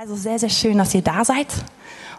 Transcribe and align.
Also 0.00 0.14
sehr, 0.14 0.38
sehr 0.38 0.48
schön, 0.48 0.78
dass 0.78 0.94
ihr 0.94 1.02
da 1.02 1.24
seid 1.24 1.48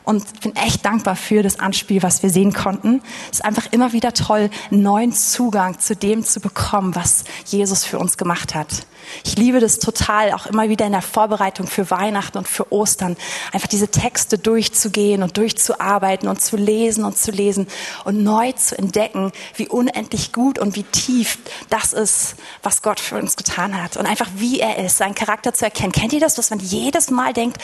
und 0.04 0.42
bin 0.42 0.54
echt 0.58 0.84
dankbar 0.84 1.16
für 1.16 1.44
das 1.44 1.62
Anspiel, 1.62 2.04
was 2.04 2.22
wir 2.22 2.30
sehen 2.30 2.52
konnten. 2.52 3.02
Es 3.32 3.40
ist 3.40 3.46
einfach 3.46 3.72
immer 3.72 3.94
wieder 3.94 4.14
toll, 4.14 4.50
neuen 4.70 5.14
Zugang 5.14 5.80
zu 5.80 5.96
dem 5.96 6.26
zu 6.26 6.42
bekommen, 6.42 6.94
was 6.94 7.24
Jesus 7.46 7.86
für 7.86 7.98
uns 7.98 8.18
gemacht 8.18 8.54
hat. 8.54 8.86
Ich 9.24 9.38
liebe 9.38 9.60
das 9.60 9.80
total, 9.80 10.34
auch 10.34 10.46
immer 10.46 10.70
wieder 10.70 10.86
in 10.86 10.92
der 10.92 11.02
Vorbereitung 11.02 11.68
für 11.68 11.90
Weihnachten 11.90 12.38
und 12.38 12.48
für 12.48 12.72
Ostern, 12.72 13.18
einfach 13.52 13.68
diese 13.68 13.90
Texte 13.90 14.38
durchzugehen 14.38 15.24
und 15.24 15.38
durchzuarbeiten 15.38 16.30
und 16.30 16.42
zu 16.42 16.58
lesen 16.58 17.04
und 17.04 17.18
zu 17.18 17.32
lesen 17.32 17.68
und 18.06 18.24
neu 18.24 18.52
zu 18.54 18.78
entdecken, 18.78 19.32
wie 19.56 19.68
unendlich 19.68 20.32
gut 20.32 20.60
und 20.60 20.76
wie 20.76 20.84
tief 20.84 21.38
das 21.70 21.94
ist, 21.94 22.36
was 22.64 22.82
Gott 22.82 23.00
für 23.00 23.18
uns 23.18 23.36
getan 23.36 23.82
hat 23.82 23.98
und 23.98 24.06
einfach 24.06 24.30
wie 24.36 24.60
er 24.60 24.84
ist, 24.84 24.98
seinen 24.98 25.16
Charakter 25.16 25.54
zu 25.54 25.66
erkennen. 25.66 25.92
Kennt 25.92 26.14
ihr 26.14 26.20
das, 26.20 26.36
dass 26.36 26.50
man 26.50 26.60
jedes 26.60 27.10
Mal 27.10 27.34
denkt, 27.34 27.58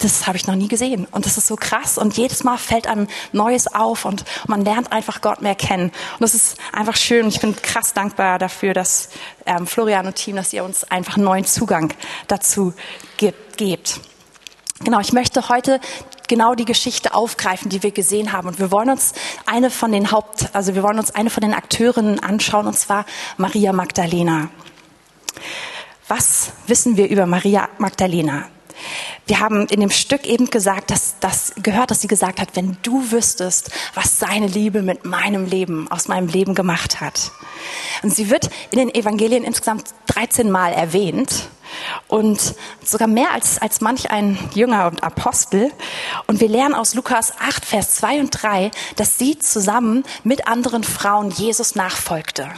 das 0.00 0.26
habe 0.26 0.36
ich 0.36 0.46
noch 0.46 0.54
nie 0.54 0.68
gesehen. 0.68 1.06
Und 1.10 1.26
das 1.26 1.36
ist 1.38 1.46
so 1.46 1.56
krass. 1.56 1.98
Und 1.98 2.16
jedes 2.16 2.42
Mal 2.42 2.56
fällt 2.56 2.86
einem 2.86 3.06
Neues 3.32 3.72
auf 3.72 4.04
und 4.04 4.24
man 4.46 4.64
lernt 4.64 4.92
einfach 4.92 5.20
Gott 5.20 5.42
mehr 5.42 5.54
kennen. 5.54 5.84
Und 5.84 6.20
das 6.20 6.34
ist 6.34 6.56
einfach 6.72 6.96
schön. 6.96 7.28
Ich 7.28 7.40
bin 7.40 7.54
krass 7.54 7.92
dankbar 7.92 8.38
dafür, 8.38 8.74
dass 8.74 9.10
ähm, 9.46 9.66
Florian 9.66 10.06
und 10.06 10.14
Team, 10.16 10.36
dass 10.36 10.52
ihr 10.52 10.64
uns 10.64 10.84
einfach 10.84 11.16
einen 11.16 11.24
neuen 11.24 11.44
Zugang 11.44 11.92
dazu 12.28 12.72
gebt. 13.16 14.00
Genau, 14.82 15.00
ich 15.00 15.12
möchte 15.12 15.48
heute 15.50 15.78
genau 16.26 16.54
die 16.54 16.64
Geschichte 16.64 17.12
aufgreifen, 17.12 17.68
die 17.68 17.82
wir 17.82 17.90
gesehen 17.90 18.32
haben. 18.32 18.48
Und 18.48 18.58
wir 18.58 18.70
wollen 18.70 18.88
uns 18.88 19.12
eine 19.44 19.70
von 19.70 19.92
den 19.92 20.10
Haupt, 20.10 20.48
also 20.54 20.74
wir 20.74 20.82
wollen 20.82 20.98
uns 20.98 21.14
eine 21.14 21.28
von 21.28 21.42
den 21.42 21.52
Akteurinnen 21.52 22.20
anschauen, 22.20 22.66
und 22.66 22.78
zwar 22.78 23.04
Maria 23.36 23.72
Magdalena. 23.74 24.48
Was 26.08 26.52
wissen 26.66 26.96
wir 26.96 27.08
über 27.08 27.26
Maria 27.26 27.68
Magdalena? 27.78 28.48
Wir 29.26 29.40
haben 29.40 29.66
in 29.66 29.80
dem 29.80 29.90
Stück 29.90 30.26
eben 30.26 30.50
gesagt, 30.50 30.90
dass 30.90 31.16
das 31.20 31.52
gehört, 31.62 31.90
dass 31.90 32.00
sie 32.00 32.08
gesagt 32.08 32.40
hat, 32.40 32.56
wenn 32.56 32.76
du 32.82 33.10
wüsstest, 33.10 33.70
was 33.94 34.18
seine 34.18 34.46
Liebe 34.46 34.82
mit 34.82 35.04
meinem 35.04 35.46
Leben, 35.46 35.90
aus 35.90 36.08
meinem 36.08 36.28
Leben 36.28 36.54
gemacht 36.54 37.00
hat. 37.00 37.30
Und 38.02 38.14
sie 38.14 38.30
wird 38.30 38.50
in 38.70 38.78
den 38.78 38.94
Evangelien 38.94 39.44
insgesamt 39.44 39.84
13 40.06 40.50
Mal 40.50 40.72
erwähnt 40.72 41.48
und 42.08 42.54
sogar 42.84 43.08
mehr 43.08 43.32
als, 43.32 43.60
als 43.60 43.80
manch 43.80 44.10
ein 44.10 44.38
Jünger 44.54 44.86
und 44.86 45.02
Apostel. 45.02 45.70
Und 46.26 46.40
wir 46.40 46.48
lernen 46.48 46.74
aus 46.74 46.94
Lukas 46.94 47.32
8, 47.38 47.64
Vers 47.64 47.94
2 47.96 48.20
und 48.20 48.30
3, 48.30 48.70
dass 48.96 49.18
sie 49.18 49.38
zusammen 49.38 50.04
mit 50.24 50.48
anderen 50.48 50.84
Frauen 50.84 51.30
Jesus 51.30 51.74
nachfolgte. 51.74 52.48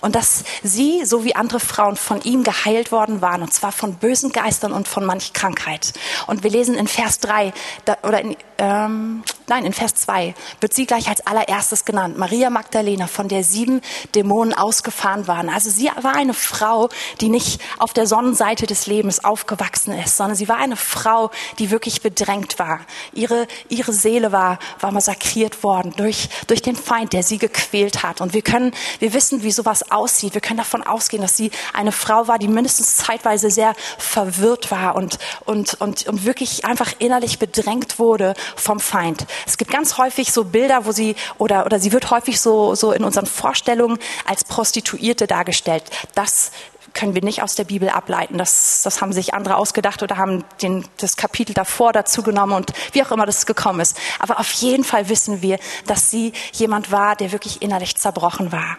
Und 0.00 0.14
dass 0.14 0.44
sie, 0.62 1.04
so 1.04 1.24
wie 1.24 1.34
andere 1.34 1.60
Frauen, 1.60 1.96
von 1.96 2.20
ihm 2.22 2.42
geheilt 2.44 2.92
worden 2.92 3.20
waren, 3.20 3.42
und 3.42 3.52
zwar 3.52 3.72
von 3.72 3.94
bösen 3.94 4.32
Geistern 4.32 4.72
und 4.72 4.88
von 4.88 5.04
manch 5.04 5.32
Krankheit. 5.32 5.92
Und 6.26 6.42
wir 6.42 6.50
lesen 6.50 6.74
in 6.74 6.86
Vers 6.86 7.20
3, 7.20 7.52
da, 7.84 7.96
oder 8.02 8.20
in, 8.20 8.36
ähm, 8.58 9.22
nein, 9.46 9.64
in 9.64 9.72
Vers 9.72 9.94
2 9.94 10.34
wird 10.60 10.74
sie 10.74 10.84
gleich 10.84 11.08
als 11.08 11.26
allererstes 11.26 11.86
genannt. 11.86 12.18
Maria 12.18 12.50
Magdalena, 12.50 13.06
von 13.06 13.26
der 13.26 13.42
sieben 13.42 13.80
Dämonen 14.14 14.52
ausgefahren 14.52 15.26
waren. 15.26 15.48
Also 15.48 15.70
sie 15.70 15.90
war 16.02 16.14
eine 16.14 16.34
Frau, 16.34 16.90
die 17.20 17.30
nicht 17.30 17.60
auf 17.78 17.94
der 17.94 18.06
Sonnenseite 18.06 18.66
des 18.66 18.86
Lebens 18.86 19.24
aufgewachsen 19.24 19.92
ist, 19.98 20.16
sondern 20.16 20.36
sie 20.36 20.48
war 20.48 20.58
eine 20.58 20.76
Frau, 20.76 21.30
die 21.58 21.70
wirklich 21.70 22.02
bedrängt 22.02 22.58
war. 22.58 22.80
Ihre, 23.12 23.46
ihre 23.68 23.92
Seele 23.92 24.30
war, 24.30 24.58
war 24.78 24.92
massakriert 24.92 25.62
worden 25.62 25.94
durch, 25.96 26.28
durch 26.46 26.60
den 26.60 26.76
Feind, 26.76 27.14
der 27.14 27.22
sie 27.22 27.38
gequält 27.38 28.02
hat. 28.02 28.20
Und 28.20 28.34
wir 28.34 28.42
können, 28.42 28.72
wir 28.98 29.14
wissen, 29.14 29.42
wie 29.42 29.52
sowas 29.60 29.90
aussieht. 29.90 30.34
Wir 30.34 30.40
können 30.40 30.58
davon 30.58 30.82
ausgehen, 30.82 31.22
dass 31.22 31.36
sie 31.36 31.50
eine 31.74 31.92
Frau 31.92 32.28
war, 32.28 32.38
die 32.38 32.48
mindestens 32.48 32.96
zeitweise 32.96 33.50
sehr 33.50 33.74
verwirrt 33.98 34.70
war 34.70 34.96
und, 34.96 35.18
und, 35.44 35.74
und, 35.80 36.06
und 36.06 36.24
wirklich 36.24 36.64
einfach 36.64 36.92
innerlich 36.98 37.38
bedrängt 37.38 37.98
wurde 37.98 38.34
vom 38.56 38.80
Feind. 38.80 39.26
Es 39.46 39.58
gibt 39.58 39.70
ganz 39.70 39.98
häufig 39.98 40.32
so 40.32 40.44
Bilder, 40.44 40.86
wo 40.86 40.92
sie, 40.92 41.14
oder, 41.38 41.66
oder 41.66 41.78
sie 41.78 41.92
wird 41.92 42.10
häufig 42.10 42.40
so, 42.40 42.74
so 42.74 42.92
in 42.92 43.04
unseren 43.04 43.26
Vorstellungen 43.26 43.98
als 44.24 44.44
Prostituierte 44.44 45.26
dargestellt. 45.26 45.84
Das 46.14 46.52
können 47.00 47.14
wir 47.14 47.24
nicht 47.24 47.42
aus 47.42 47.54
der 47.54 47.64
Bibel 47.64 47.88
ableiten. 47.88 48.36
Das, 48.36 48.82
das 48.82 49.00
haben 49.00 49.14
sich 49.14 49.32
andere 49.32 49.56
ausgedacht 49.56 50.02
oder 50.02 50.18
haben 50.18 50.44
den, 50.60 50.84
das 50.98 51.16
Kapitel 51.16 51.54
davor 51.54 51.94
dazu 51.94 52.22
genommen 52.22 52.52
und 52.52 52.74
wie 52.92 53.02
auch 53.02 53.10
immer 53.10 53.24
das 53.24 53.46
gekommen 53.46 53.80
ist. 53.80 53.96
Aber 54.18 54.38
auf 54.38 54.50
jeden 54.52 54.84
Fall 54.84 55.08
wissen 55.08 55.40
wir, 55.40 55.58
dass 55.86 56.10
sie 56.10 56.34
jemand 56.52 56.92
war, 56.92 57.16
der 57.16 57.32
wirklich 57.32 57.62
innerlich 57.62 57.96
zerbrochen 57.96 58.52
war 58.52 58.76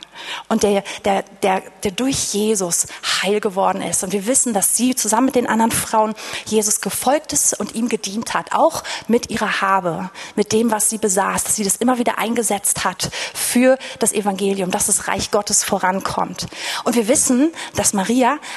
und 0.49 0.61
der, 0.61 0.83
der, 1.03 1.23
der, 1.41 1.63
der 1.83 1.91
durch 1.91 2.35
Jesus 2.35 2.85
heil 3.23 3.39
geworden 3.39 3.81
ist. 3.81 4.03
Und 4.03 4.13
wir 4.13 4.27
wissen, 4.27 4.53
dass 4.53 4.77
sie 4.77 4.93
zusammen 4.93 5.25
mit 5.25 5.35
den 5.35 5.47
anderen 5.47 5.71
Frauen 5.71 6.13
Jesus 6.45 6.79
gefolgt 6.79 7.33
ist 7.33 7.59
und 7.59 7.73
ihm 7.73 7.89
gedient 7.89 8.35
hat, 8.35 8.53
auch 8.53 8.83
mit 9.07 9.31
ihrer 9.31 9.61
Habe, 9.61 10.11
mit 10.35 10.51
dem, 10.51 10.69
was 10.69 10.91
sie 10.91 10.99
besaß, 10.99 11.43
dass 11.43 11.55
sie 11.55 11.63
das 11.63 11.77
immer 11.77 11.97
wieder 11.97 12.19
eingesetzt 12.19 12.85
hat 12.85 13.09
für 13.33 13.79
das 13.97 14.13
Evangelium, 14.13 14.69
dass 14.69 14.85
das 14.85 15.07
Reich 15.07 15.31
Gottes 15.31 15.63
vorankommt. 15.63 16.45
Und 16.83 16.95
wir 16.95 17.07
wissen, 17.07 17.51
dass 17.75 17.93
Maria 17.93 18.10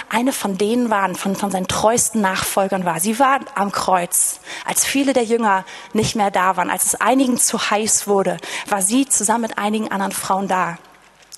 eine 0.08 0.32
von 0.32 0.58
denen 0.58 0.90
war, 0.90 1.14
von, 1.14 1.36
von 1.36 1.50
seinen 1.50 1.68
treuesten 1.68 2.20
Nachfolgern 2.20 2.84
war. 2.84 3.00
Sie 3.00 3.18
war 3.18 3.40
am 3.54 3.72
Kreuz. 3.72 4.40
Als 4.64 4.84
viele 4.84 5.12
der 5.12 5.24
Jünger 5.24 5.64
nicht 5.92 6.16
mehr 6.16 6.30
da 6.30 6.56
waren, 6.56 6.70
als 6.70 6.86
es 6.86 7.00
einigen 7.00 7.38
zu 7.38 7.70
heiß 7.70 8.06
wurde, 8.06 8.36
war 8.68 8.82
sie 8.82 9.06
zusammen 9.06 9.42
mit 9.42 9.58
einigen 9.58 9.90
anderen 9.90 10.12
Frauen 10.12 10.48
da 10.48 10.78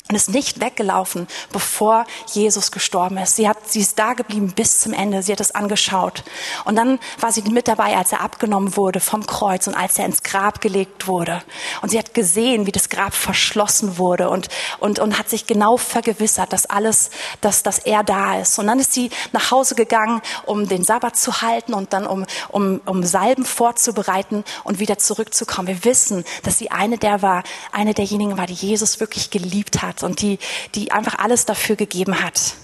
und 0.08 0.14
ist 0.14 0.30
nicht 0.30 0.60
weggelaufen, 0.60 1.26
bevor 1.52 2.06
Jesus 2.32 2.70
gestorben 2.70 3.18
ist. 3.18 3.34
Sie 3.34 3.48
hat, 3.48 3.68
sie 3.68 3.80
ist 3.80 3.98
da 3.98 4.12
geblieben 4.12 4.52
bis 4.54 4.78
zum 4.78 4.92
Ende. 4.92 5.20
Sie 5.22 5.32
hat 5.32 5.40
es 5.40 5.52
angeschaut. 5.52 6.22
Und 6.64 6.76
dann 6.76 7.00
war 7.18 7.32
sie 7.32 7.42
mit 7.42 7.66
dabei, 7.66 7.96
als 7.96 8.12
er 8.12 8.20
abgenommen 8.20 8.76
wurde 8.76 9.00
vom 9.00 9.26
Kreuz 9.26 9.66
und 9.66 9.74
als 9.74 9.98
er 9.98 10.06
ins 10.06 10.22
Grab 10.22 10.60
gelegt 10.60 11.08
wurde. 11.08 11.42
Und 11.82 11.90
sie 11.90 11.98
hat 11.98 12.14
gesehen, 12.14 12.66
wie 12.66 12.72
das 12.72 12.88
Grab 12.88 13.14
verschlossen 13.14 13.98
wurde 13.98 14.30
und, 14.30 14.48
und, 14.78 15.00
und 15.00 15.18
hat 15.18 15.28
sich 15.28 15.48
genau 15.48 15.76
vergewissert, 15.76 16.52
dass 16.52 16.66
alles, 16.66 17.10
dass, 17.40 17.64
dass 17.64 17.80
er 17.80 18.04
da 18.04 18.38
ist. 18.38 18.60
Und 18.60 18.68
dann 18.68 18.78
ist 18.78 18.92
sie 18.92 19.10
nach 19.32 19.50
Hause 19.50 19.74
gegangen, 19.74 20.22
um 20.44 20.68
den 20.68 20.84
Sabbat 20.84 21.16
zu 21.16 21.42
halten 21.42 21.74
und 21.74 21.92
dann 21.92 22.06
um, 22.06 22.26
um, 22.50 22.80
um 22.86 23.02
Salben 23.02 23.44
vorzubereiten 23.44 24.44
und 24.62 24.78
wieder 24.78 24.98
zurückzukommen. 24.98 25.66
Wir 25.66 25.84
wissen, 25.84 26.24
dass 26.44 26.58
sie 26.58 26.70
eine 26.70 26.96
der 26.96 27.22
war, 27.22 27.42
eine 27.72 27.92
derjenigen 27.92 28.38
war, 28.38 28.46
die 28.46 28.54
Jesus 28.54 29.00
wirklich 29.00 29.30
geliebt 29.30 29.82
hat 29.82 29.95
hat 29.96 30.02
und 30.02 30.20
die, 30.22 30.38
die 30.74 30.92
einfach 30.92 31.18
alles 31.18 31.44
dafür 31.46 31.76
gegeben 31.76 32.22
hat. 32.22 32.54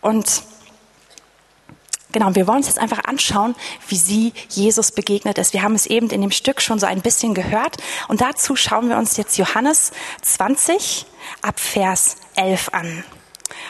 Und 0.00 0.42
Genau, 2.14 2.34
wir 2.34 2.46
wollen 2.46 2.58
uns 2.58 2.66
jetzt 2.66 2.78
einfach 2.78 3.04
anschauen, 3.04 3.54
wie 3.88 3.96
sie 3.96 4.34
Jesus 4.50 4.92
begegnet 4.92 5.38
ist. 5.38 5.54
Wir 5.54 5.62
haben 5.62 5.74
es 5.74 5.86
eben 5.86 6.10
in 6.10 6.20
dem 6.20 6.30
Stück 6.30 6.60
schon 6.60 6.78
so 6.78 6.84
ein 6.84 7.00
bisschen 7.00 7.32
gehört. 7.32 7.78
Und 8.06 8.20
dazu 8.20 8.54
schauen 8.54 8.90
wir 8.90 8.98
uns 8.98 9.16
jetzt 9.16 9.38
Johannes 9.38 9.92
20 10.20 11.06
ab 11.40 11.58
Vers 11.58 12.16
11 12.36 12.68
an. 12.74 13.02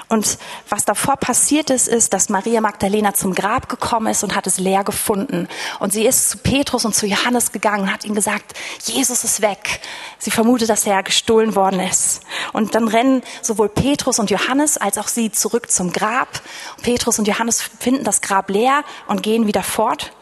Und 0.09 0.38
was 0.69 0.84
davor 0.84 1.16
passiert 1.16 1.70
ist, 1.70 1.88
ist, 1.88 2.12
dass 2.12 2.28
Maria 2.28 2.60
Magdalena 2.60 3.15
zum 3.15 3.34
Grab 3.34 3.69
gekommen 3.69 4.09
ist 4.09 4.22
und 4.22 4.34
hat 4.34 4.47
es 4.47 4.59
leer 4.59 4.84
gefunden. 4.84 5.48
Und 5.78 5.93
sie 5.93 6.04
ist 6.04 6.31
zu 6.31 6.38
Petrus 6.38 6.84
und 6.84 6.94
zu 6.94 7.06
Johannes 7.06 7.53
gegangen 7.53 7.84
und 7.84 7.93
hat 7.93 8.04
ihnen 8.04 8.15
gesagt, 8.15 8.53
Jesus 8.84 9.25
ist 9.25 9.43
weg. 9.43 9.81
Sie 10.19 10.31
vermutet, 10.31 10.69
dass 10.69 10.87
er 10.87 11.03
gestohlen 11.03 11.54
worden 11.56 11.81
ist. 11.81 12.20
Und 12.53 12.75
dann 12.75 12.88
rennen 12.88 13.22
sowohl 13.41 13.69
Petrus 13.69 14.19
und 14.19 14.31
Johannes 14.31 14.76
als 14.76 14.98
auch 14.98 15.09
sie 15.09 15.32
zurück 15.32 15.70
zum 15.70 15.93
Grab. 15.93 16.41
Petrus 16.82 17.19
und 17.19 17.28
Johannes 17.28 17.62
finden 17.62 18.04
das 18.04 18.20
Grab 18.20 18.50
leer 18.50 18.84
und 19.06 19.22
gehen 19.22 19.47
wieder 19.47 19.62
fort. 19.62 20.12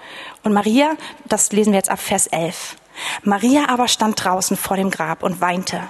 Und 0.42 0.52
Maria, 0.52 0.94
das 1.26 1.52
lesen 1.52 1.72
wir 1.72 1.78
jetzt 1.78 1.90
ab 1.90 2.00
Vers 2.00 2.26
11. 2.26 2.76
Maria 3.22 3.68
aber 3.68 3.88
stand 3.88 4.22
draußen 4.22 4.56
vor 4.56 4.76
dem 4.76 4.90
Grab 4.90 5.22
und 5.22 5.40
weinte. 5.40 5.82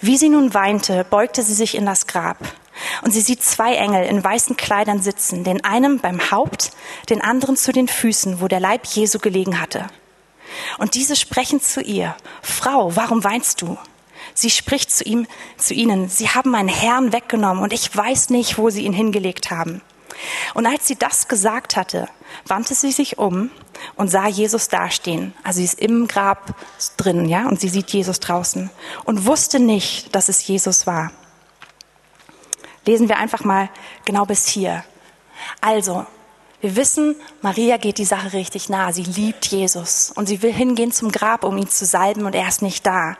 Wie 0.00 0.16
sie 0.16 0.28
nun 0.28 0.54
weinte, 0.54 1.04
beugte 1.04 1.42
sie 1.42 1.54
sich 1.54 1.74
in 1.74 1.86
das 1.86 2.06
Grab. 2.06 2.38
Und 3.02 3.12
sie 3.12 3.20
sieht 3.20 3.42
zwei 3.42 3.74
Engel 3.74 4.04
in 4.04 4.22
weißen 4.22 4.56
Kleidern 4.56 5.00
sitzen, 5.00 5.44
den 5.44 5.64
einen 5.64 6.00
beim 6.00 6.30
Haupt, 6.30 6.70
den 7.10 7.20
anderen 7.20 7.56
zu 7.56 7.72
den 7.72 7.88
Füßen, 7.88 8.40
wo 8.40 8.48
der 8.48 8.60
Leib 8.60 8.86
Jesu 8.86 9.18
gelegen 9.18 9.60
hatte. 9.60 9.86
Und 10.78 10.94
diese 10.94 11.16
sprechen 11.16 11.60
zu 11.60 11.80
ihr, 11.80 12.16
Frau, 12.42 12.96
warum 12.96 13.24
weinst 13.24 13.62
du? 13.62 13.76
Sie 14.34 14.50
spricht 14.50 14.90
zu 14.90 15.04
ihm, 15.04 15.26
zu 15.56 15.74
ihnen, 15.74 16.08
sie 16.08 16.28
haben 16.28 16.50
meinen 16.50 16.68
Herrn 16.68 17.12
weggenommen 17.12 17.62
und 17.62 17.72
ich 17.72 17.94
weiß 17.94 18.30
nicht, 18.30 18.58
wo 18.58 18.70
sie 18.70 18.84
ihn 18.84 18.92
hingelegt 18.92 19.50
haben. 19.50 19.82
Und 20.54 20.66
als 20.66 20.86
sie 20.86 20.96
das 20.96 21.28
gesagt 21.28 21.76
hatte, 21.76 22.08
wandte 22.46 22.74
sie 22.74 22.92
sich 22.92 23.18
um 23.18 23.50
und 23.96 24.08
sah 24.08 24.26
Jesus 24.26 24.68
dastehen. 24.68 25.34
Also 25.44 25.58
sie 25.58 25.64
ist 25.64 25.78
im 25.78 26.08
Grab 26.08 26.54
drin, 26.96 27.26
ja, 27.26 27.46
und 27.46 27.60
sie 27.60 27.68
sieht 27.68 27.90
Jesus 27.90 28.20
draußen 28.20 28.70
und 29.04 29.26
wusste 29.26 29.60
nicht, 29.60 30.14
dass 30.14 30.28
es 30.28 30.46
Jesus 30.46 30.86
war 30.86 31.12
lesen 32.86 33.08
wir 33.08 33.18
einfach 33.18 33.44
mal 33.44 33.70
genau 34.04 34.24
bis 34.24 34.46
hier. 34.46 34.84
Also, 35.60 36.06
wir 36.60 36.74
wissen, 36.74 37.14
Maria 37.40 37.76
geht 37.76 37.98
die 37.98 38.04
Sache 38.04 38.32
richtig 38.32 38.68
nah. 38.68 38.92
Sie 38.92 39.04
liebt 39.04 39.46
Jesus 39.46 40.10
und 40.14 40.26
sie 40.26 40.42
will 40.42 40.52
hingehen 40.52 40.90
zum 40.90 41.12
Grab, 41.12 41.44
um 41.44 41.56
ihn 41.56 41.68
zu 41.68 41.86
salben 41.86 42.26
und 42.26 42.34
er 42.34 42.48
ist 42.48 42.62
nicht 42.62 42.84
da. 42.84 43.16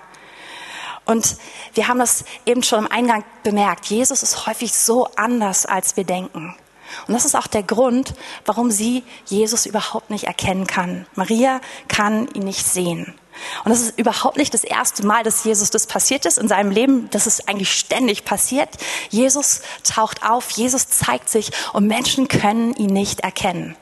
Und 1.05 1.37
wir 1.75 1.89
haben 1.89 2.01
das 2.01 2.25
eben 2.45 2.63
schon 2.63 2.81
im 2.81 2.93
Eingang 2.93 3.25
bemerkt. 3.43 3.87
Jesus 3.87 4.23
ist 4.23 4.47
häufig 4.47 4.75
so 4.75 5.09
anders, 5.17 5.65
als 5.65 5.97
wir 5.97 6.05
denken. 6.05 6.55
Und 7.07 7.15
das 7.15 7.25
ist 7.25 7.35
auch 7.35 7.47
der 7.47 7.63
Grund, 7.63 8.15
warum 8.45 8.71
sie 8.71 9.05
Jesus 9.27 9.67
überhaupt 9.67 10.11
nicht 10.11 10.25
erkennen 10.25 10.67
kann. 10.67 11.07
Maria 11.15 11.61
kann 11.87 12.29
ihn 12.35 12.45
nicht 12.45 12.67
sehen. 12.67 13.15
Und 13.64 13.70
das 13.70 13.81
ist 13.81 13.99
überhaupt 13.99 14.37
nicht 14.37 14.55
das 14.55 14.64
erste 14.64 15.06
Mal, 15.06 15.23
dass 15.23 15.44
Jesus 15.44 15.70
das 15.70 15.87
passiert 15.87 16.26
ist 16.26 16.38
in 16.38 16.49
seinem 16.49 16.70
Leben. 16.70 17.08
Das 17.11 17.26
ist 17.26 17.49
eigentlich 17.49 17.73
ständig 17.73 18.25
passiert. 18.25 18.70
Jesus 19.11 19.62
taucht 19.85 20.23
auf, 20.23 20.50
Jesus 20.50 20.88
zeigt 20.88 21.29
sich 21.29 21.50
und 21.73 21.87
Menschen 21.87 22.29
können 22.29 22.75
ihn 22.75 22.93
nicht 22.93 23.20
erkennen. 23.20 23.76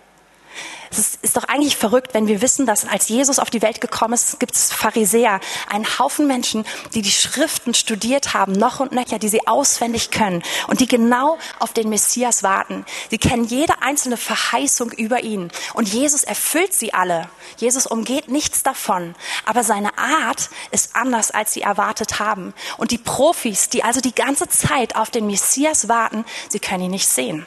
Ist, 0.96 1.18
ist 1.22 1.36
doch 1.36 1.44
eigentlich 1.44 1.76
verrückt, 1.76 2.14
wenn 2.14 2.26
wir 2.26 2.40
wissen, 2.40 2.66
dass 2.66 2.86
als 2.86 3.08
Jesus 3.08 3.38
auf 3.38 3.50
die 3.50 3.62
Welt 3.62 3.80
gekommen 3.80 4.14
ist, 4.14 4.40
gibt 4.40 4.54
es 4.54 4.72
Pharisäer, 4.72 5.40
einen 5.68 5.98
Haufen 5.98 6.26
Menschen, 6.26 6.64
die 6.94 7.02
die 7.02 7.10
Schriften 7.10 7.74
studiert 7.74 8.34
haben, 8.34 8.52
noch 8.52 8.80
und 8.80 8.92
nöcher, 8.92 9.18
die 9.18 9.28
sie 9.28 9.46
auswendig 9.46 10.10
können 10.10 10.42
und 10.68 10.80
die 10.80 10.88
genau 10.88 11.38
auf 11.58 11.72
den 11.72 11.88
Messias 11.88 12.42
warten. 12.42 12.84
Sie 13.10 13.18
kennen 13.18 13.44
jede 13.44 13.82
einzelne 13.82 14.16
Verheißung 14.16 14.90
über 14.92 15.22
ihn 15.22 15.50
und 15.74 15.88
Jesus 15.88 16.24
erfüllt 16.24 16.72
sie 16.72 16.94
alle. 16.94 17.28
Jesus 17.58 17.86
umgeht 17.86 18.28
nichts 18.28 18.62
davon, 18.62 19.14
aber 19.44 19.64
seine 19.64 19.96
Art 19.98 20.50
ist 20.70 20.96
anders, 20.96 21.30
als 21.30 21.52
sie 21.52 21.62
erwartet 21.62 22.18
haben. 22.18 22.54
Und 22.78 22.90
die 22.90 22.98
Profis, 22.98 23.68
die 23.68 23.84
also 23.84 24.00
die 24.00 24.14
ganze 24.14 24.48
Zeit 24.48 24.96
auf 24.96 25.10
den 25.10 25.26
Messias 25.26 25.88
warten, 25.88 26.24
sie 26.48 26.60
können 26.60 26.84
ihn 26.84 26.90
nicht 26.90 27.08
sehen. 27.08 27.46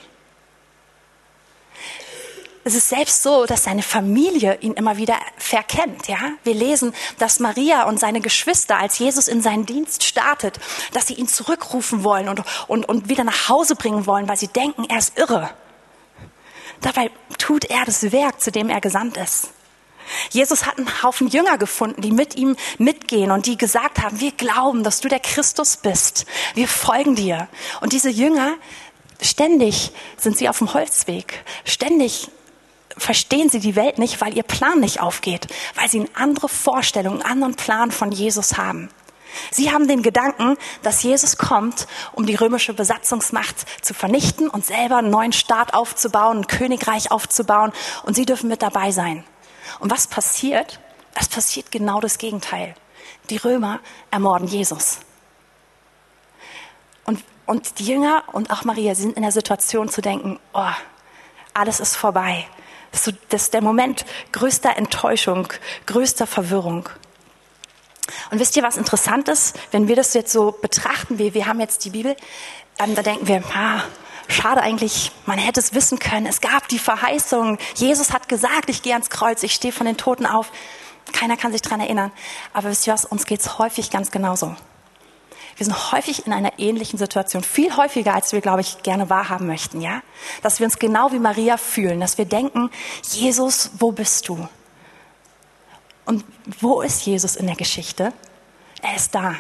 Es 2.66 2.76
ist 2.76 2.90
selbst 2.90 3.24
so, 3.24 3.46
dass 3.46 3.64
seine 3.64 3.82
Familie 3.82 4.58
ihn 4.62 4.74
immer 4.74 4.98
wieder 4.98 5.18
verkennt, 5.38 6.08
ja. 6.08 6.20
Wir 6.44 6.54
lesen, 6.54 6.94
dass 7.18 7.40
Maria 7.40 7.84
und 7.84 8.00
seine 8.00 8.20
Geschwister, 8.20 8.78
als 8.78 9.00
Jesus 9.00 9.28
in 9.28 9.42
seinen 9.42 9.66
Dienst 9.66 10.04
startet, 10.04 10.60
dass 10.94 11.08
sie 11.08 11.14
ihn 11.14 11.28
zurückrufen 11.28 12.04
wollen 12.04 12.28
und, 12.28 12.44
und, 12.68 12.88
und 12.88 13.10
wieder 13.10 13.24
nach 13.24 13.48
Hause 13.48 13.76
bringen 13.76 14.06
wollen, 14.06 14.28
weil 14.28 14.38
sie 14.38 14.50
denken, 14.50 14.86
er 14.90 15.00
ist 15.00 15.18
irre. 15.18 15.50
Dabei 16.82 17.12
tut 17.38 17.66
er 17.66 17.86
das 17.86 18.12
Werk, 18.12 18.42
zu 18.42 18.52
dem 18.52 18.70
er 18.70 18.82
gesandt 18.82 19.18
ist. 19.18 19.50
Jesus 20.32 20.66
hat 20.66 20.78
einen 20.78 21.04
Haufen 21.04 21.28
Jünger 21.28 21.58
gefunden, 21.58 22.02
die 22.02 22.12
mit 22.12 22.36
ihm 22.36 22.56
mitgehen 22.78 23.32
und 23.32 23.46
die 23.46 23.58
gesagt 23.58 24.00
haben, 24.00 24.20
wir 24.20 24.32
glauben, 24.32 24.84
dass 24.84 25.02
du 25.02 25.08
der 25.08 25.20
Christus 25.20 25.78
bist. 25.78 26.26
Wir 26.56 26.68
folgen 26.68 27.16
dir. 27.16 27.48
Und 27.82 27.94
diese 27.94 28.10
Jünger, 28.10 28.56
ständig 29.22 29.92
sind 30.18 30.38
sie 30.38 30.50
auf 30.50 30.58
dem 30.58 30.74
Holzweg. 30.74 31.44
Ständig 31.64 32.30
verstehen 33.00 33.50
sie 33.50 33.60
die 33.60 33.76
Welt 33.76 33.98
nicht, 33.98 34.22
weil 34.22 34.36
ihr 34.36 34.44
Plan 34.44 34.80
nicht 34.80 35.02
aufgeht, 35.02 35.48
weil 35.76 35.90
sie 35.90 36.00
eine 36.00 36.10
andere 36.14 36.50
Vorstellung, 36.50 37.14
einen 37.16 37.32
anderen 37.32 37.56
Plan 37.56 37.92
von 37.92 38.12
Jesus 38.12 38.58
haben. 38.58 38.90
Sie 39.52 39.72
haben 39.72 39.88
den 39.88 40.02
Gedanken, 40.02 40.58
dass 40.82 41.04
Jesus 41.04 41.38
kommt, 41.38 41.88
um 42.14 42.26
die 42.26 42.36
römische 42.36 42.74
Besatzungsmacht 42.74 43.56
zu 43.84 43.94
vernichten 43.94 44.50
und 44.50 44.66
selber 44.66 44.98
einen 44.98 45.12
neuen 45.12 45.34
Staat 45.34 45.74
aufzubauen, 45.74 46.40
ein 46.40 46.48
Königreich 46.48 47.12
aufzubauen 47.12 47.72
und 48.04 48.16
sie 48.16 48.26
dürfen 48.26 48.50
mit 48.50 48.62
dabei 48.62 48.92
sein. 48.92 49.24
Und 49.80 49.92
was 49.92 50.08
passiert? 50.08 50.80
Es 51.16 51.28
passiert 51.28 51.72
genau 51.72 52.00
das 52.00 52.18
Gegenteil. 52.18 52.76
Die 53.30 53.38
Römer 53.38 53.80
ermorden 54.10 54.48
Jesus. 54.48 55.00
Und, 57.06 57.24
und 57.46 57.80
die 57.80 57.86
Jünger 57.86 58.24
und 58.32 58.52
auch 58.52 58.64
Maria 58.64 58.96
sind 58.96 59.16
in 59.16 59.24
der 59.24 59.32
Situation 59.32 59.90
zu 59.90 60.02
denken, 60.02 60.40
oh, 60.54 60.72
alles 61.54 61.80
ist 61.80 61.96
vorbei. 61.96 62.48
Das 62.92 63.08
ist 63.32 63.54
der 63.54 63.62
Moment 63.62 64.06
größter 64.32 64.78
Enttäuschung, 64.78 65.48
größter 65.86 66.28
Verwirrung. 66.28 66.90
Und 68.32 68.40
wisst 68.40 68.56
ihr, 68.58 68.64
was 68.64 68.78
interessant 68.78 69.28
ist? 69.28 69.58
Wenn 69.72 69.88
wir 69.88 69.96
das 69.96 70.14
jetzt 70.14 70.32
so 70.32 70.52
betrachten, 70.52 71.20
wie 71.20 71.34
wir 71.34 71.46
haben 71.46 71.60
jetzt 71.60 71.86
die 71.86 71.92
Bibel, 71.92 72.16
ähm, 72.80 72.96
da 72.96 73.02
denken 73.02 73.28
wir, 73.28 73.44
ah, 73.54 73.84
schade 74.28 74.62
eigentlich, 74.62 75.12
man 75.26 75.38
hätte 75.38 75.60
es 75.60 75.74
wissen 75.74 76.00
können. 76.00 76.26
Es 76.26 76.42
gab 76.42 76.68
die 76.68 76.80
Verheißung. 76.80 77.58
Jesus 77.76 78.12
hat 78.12 78.30
gesagt, 78.30 78.70
ich 78.70 78.82
gehe 78.82 78.94
ans 78.94 79.10
Kreuz, 79.10 79.44
ich 79.44 79.54
stehe 79.54 79.74
von 79.74 79.86
den 79.86 79.98
Toten 79.98 80.26
auf. 80.26 80.52
Keiner 81.12 81.38
kann 81.38 81.52
sich 81.52 81.62
dran 81.62 81.80
erinnern. 81.80 82.12
Aber 82.54 82.70
wisst 82.70 82.88
ihr 82.88 82.94
was? 82.94 83.06
Uns 83.06 83.26
geht's 83.26 83.58
häufig 83.58 83.90
ganz 83.90 84.12
genauso. 84.12 84.56
Wir 85.60 85.66
sind 85.66 85.92
häufig 85.92 86.26
in 86.26 86.32
einer 86.32 86.58
ähnlichen 86.58 86.98
Situation, 86.98 87.44
viel 87.44 87.76
häufiger, 87.76 88.16
als 88.16 88.32
wir, 88.32 88.40
glaube 88.40 88.62
ich, 88.62 88.82
gerne 88.82 89.10
wahrhaben 89.10 89.46
möchten, 89.46 89.82
ja? 89.82 90.02
Dass 90.42 90.60
wir 90.60 90.66
uns 90.66 90.80
genau 90.80 91.12
wie 91.12 91.20
Maria 91.20 91.58
fühlen, 91.58 92.00
dass 92.00 92.18
wir 92.18 92.24
denken, 92.24 92.72
Jesus, 93.04 93.72
wo 93.78 93.92
bist 93.92 94.30
du? 94.30 94.48
Und 96.06 96.24
wo 96.62 96.82
ist 96.82 97.06
Jesus 97.06 97.36
in 97.36 97.46
der 97.46 97.58
Geschichte? 97.58 98.14
Er 98.82 98.96
ist 98.96 99.14
da. 99.14 99.36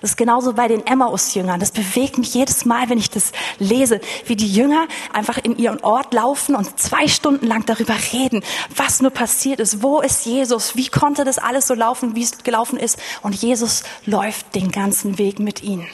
Das 0.00 0.10
ist 0.10 0.16
genauso 0.16 0.54
bei 0.54 0.68
den 0.68 0.86
Emmaus-Jüngern. 0.86 1.60
Das 1.60 1.70
bewegt 1.70 2.18
mich 2.18 2.34
jedes 2.34 2.64
Mal, 2.64 2.88
wenn 2.88 2.98
ich 2.98 3.10
das 3.10 3.32
lese, 3.58 4.00
wie 4.26 4.36
die 4.36 4.52
Jünger 4.52 4.86
einfach 5.12 5.38
in 5.38 5.56
ihren 5.58 5.80
Ort 5.80 6.14
laufen 6.14 6.54
und 6.54 6.78
zwei 6.78 7.08
Stunden 7.08 7.46
lang 7.46 7.64
darüber 7.66 7.96
reden, 8.12 8.42
was 8.74 9.00
nur 9.00 9.10
passiert 9.10 9.60
ist. 9.60 9.82
Wo 9.82 10.00
ist 10.00 10.26
Jesus? 10.26 10.76
Wie 10.76 10.88
konnte 10.88 11.24
das 11.24 11.38
alles 11.38 11.66
so 11.66 11.74
laufen, 11.74 12.14
wie 12.14 12.22
es 12.22 12.38
gelaufen 12.38 12.78
ist? 12.78 12.98
Und 13.22 13.34
Jesus 13.34 13.82
läuft 14.06 14.54
den 14.54 14.70
ganzen 14.70 15.18
Weg 15.18 15.38
mit 15.38 15.62
ihnen. 15.62 15.86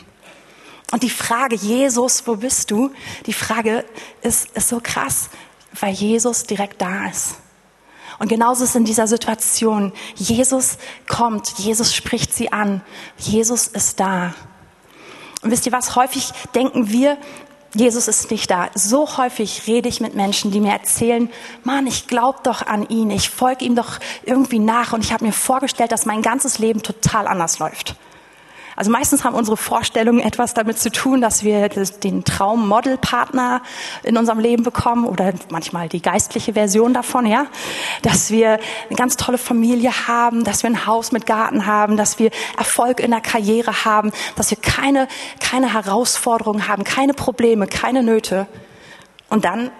Und 0.92 1.02
die 1.02 1.10
Frage, 1.10 1.54
Jesus, 1.56 2.26
wo 2.26 2.36
bist 2.36 2.70
du? 2.70 2.90
Die 3.26 3.32
Frage 3.32 3.84
ist, 4.22 4.50
ist 4.56 4.68
so 4.68 4.80
krass, 4.82 5.30
weil 5.78 5.94
Jesus 5.94 6.42
direkt 6.44 6.80
da 6.80 7.06
ist. 7.08 7.36
Und 8.20 8.28
genauso 8.28 8.64
ist 8.64 8.76
in 8.76 8.84
dieser 8.84 9.06
Situation. 9.06 9.92
Jesus 10.14 10.76
kommt, 11.08 11.58
Jesus 11.58 11.94
spricht 11.94 12.34
sie 12.34 12.52
an, 12.52 12.82
Jesus 13.16 13.66
ist 13.66 13.98
da. 13.98 14.34
Und 15.42 15.50
wisst 15.50 15.64
ihr 15.64 15.72
was, 15.72 15.96
häufig 15.96 16.30
denken 16.54 16.90
wir, 16.90 17.16
Jesus 17.74 18.08
ist 18.08 18.30
nicht 18.30 18.50
da. 18.50 18.68
So 18.74 19.16
häufig 19.16 19.66
rede 19.66 19.88
ich 19.88 20.02
mit 20.02 20.14
Menschen, 20.14 20.50
die 20.50 20.60
mir 20.60 20.72
erzählen, 20.72 21.30
Mann, 21.64 21.86
ich 21.86 22.08
glaube 22.08 22.40
doch 22.42 22.66
an 22.66 22.86
ihn, 22.90 23.10
ich 23.10 23.30
folge 23.30 23.64
ihm 23.64 23.74
doch 23.74 23.98
irgendwie 24.24 24.58
nach 24.58 24.92
und 24.92 25.02
ich 25.02 25.14
habe 25.14 25.24
mir 25.24 25.32
vorgestellt, 25.32 25.90
dass 25.90 26.04
mein 26.04 26.20
ganzes 26.20 26.58
Leben 26.58 26.82
total 26.82 27.26
anders 27.26 27.58
läuft. 27.58 27.94
Also 28.80 28.90
meistens 28.90 29.24
haben 29.24 29.34
unsere 29.34 29.58
Vorstellungen 29.58 30.20
etwas 30.20 30.54
damit 30.54 30.78
zu 30.78 30.90
tun, 30.90 31.20
dass 31.20 31.44
wir 31.44 31.68
den 31.68 32.24
Traum-Model-Partner 32.24 33.60
in 34.04 34.16
unserem 34.16 34.38
Leben 34.38 34.62
bekommen 34.62 35.04
oder 35.04 35.34
manchmal 35.50 35.90
die 35.90 36.00
geistliche 36.00 36.54
Version 36.54 36.94
davon, 36.94 37.26
ja. 37.26 37.44
Dass 38.00 38.30
wir 38.30 38.52
eine 38.88 38.96
ganz 38.96 39.18
tolle 39.18 39.36
Familie 39.36 40.08
haben, 40.08 40.44
dass 40.44 40.62
wir 40.62 40.70
ein 40.70 40.86
Haus 40.86 41.12
mit 41.12 41.26
Garten 41.26 41.66
haben, 41.66 41.98
dass 41.98 42.18
wir 42.18 42.30
Erfolg 42.56 43.00
in 43.00 43.10
der 43.10 43.20
Karriere 43.20 43.84
haben, 43.84 44.12
dass 44.36 44.48
wir 44.50 44.56
keine, 44.56 45.08
keine 45.40 45.74
Herausforderungen 45.74 46.66
haben, 46.66 46.82
keine 46.82 47.12
Probleme, 47.12 47.66
keine 47.66 48.02
Nöte. 48.02 48.46
Und 49.28 49.44
dann 49.44 49.70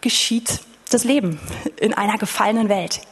geschieht 0.00 0.62
das 0.90 1.04
Leben 1.04 1.38
in 1.76 1.94
einer 1.94 2.18
gefallenen 2.18 2.68
Welt. 2.68 3.02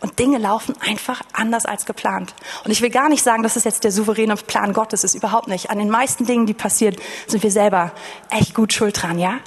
Und 0.00 0.18
Dinge 0.18 0.38
laufen 0.38 0.74
einfach 0.80 1.22
anders 1.32 1.64
als 1.64 1.86
geplant. 1.86 2.34
Und 2.64 2.70
ich 2.70 2.82
will 2.82 2.90
gar 2.90 3.08
nicht 3.08 3.22
sagen, 3.22 3.42
dass 3.42 3.56
es 3.56 3.64
jetzt 3.64 3.82
der 3.84 3.92
souveräne 3.92 4.36
Plan 4.36 4.72
Gottes 4.72 5.04
ist, 5.04 5.14
überhaupt 5.14 5.48
nicht. 5.48 5.70
An 5.70 5.78
den 5.78 5.88
meisten 5.88 6.26
Dingen, 6.26 6.46
die 6.46 6.54
passieren, 6.54 6.96
sind 7.26 7.42
wir 7.42 7.50
selber 7.50 7.92
echt 8.28 8.54
gut 8.54 8.72
schuld 8.72 9.02
dran, 9.02 9.18
ja? 9.18 9.38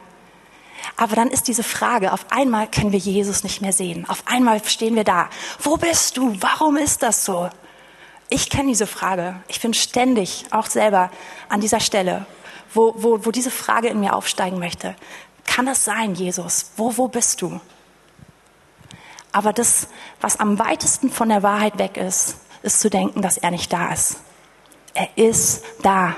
Aber 0.98 1.16
dann 1.16 1.30
ist 1.30 1.48
diese 1.48 1.64
Frage, 1.64 2.14
auf 2.14 2.26
einmal 2.32 2.68
können 2.68 2.92
wir 2.92 3.00
Jesus 3.00 3.44
nicht 3.44 3.62
mehr 3.62 3.74
sehen. 3.74 4.08
Auf 4.10 4.24
einmal 4.26 4.64
stehen 4.66 4.96
wir 4.96 5.04
da. 5.04 5.30
Wo 5.62 5.78
bist 5.78 6.18
du? 6.18 6.36
Warum 6.42 6.78
ist 6.78 7.04
das 7.04 7.26
so? 7.26 7.50
Ich 8.30 8.50
kenne 8.50 8.70
diese 8.70 8.88
Frage. 8.88 9.36
Ich 9.48 9.62
bin 9.62 9.74
ständig 9.74 10.46
auch 10.52 10.68
selber 10.68 11.12
an 11.48 11.62
dieser 11.62 11.80
Stelle, 11.80 12.26
wo, 12.74 12.94
wo, 12.98 13.26
wo 13.26 13.32
diese 13.32 13.52
Frage 13.52 13.88
in 13.88 14.00
mir 14.00 14.16
aufsteigen 14.16 14.60
möchte. 14.60 14.96
Kann 15.46 15.66
das 15.66 15.84
sein, 15.86 16.16
Jesus? 16.16 16.72
Wo, 16.76 16.96
wo 16.98 17.08
bist 17.08 17.42
du? 17.42 17.60
Aber 19.32 19.54
das, 19.54 19.88
was 20.22 20.40
am 20.40 20.60
weitesten 20.60 21.10
von 21.10 21.30
der 21.30 21.44
Wahrheit 21.44 21.78
weg 21.78 21.98
ist, 21.98 22.38
ist 22.64 22.82
zu 22.82 22.90
denken, 22.90 23.22
dass 23.22 23.38
er 23.38 23.52
nicht 23.52 23.72
da 23.72 23.94
ist. 23.94 24.18
Er 24.94 25.10
ist 25.16 25.64
da. 25.82 26.16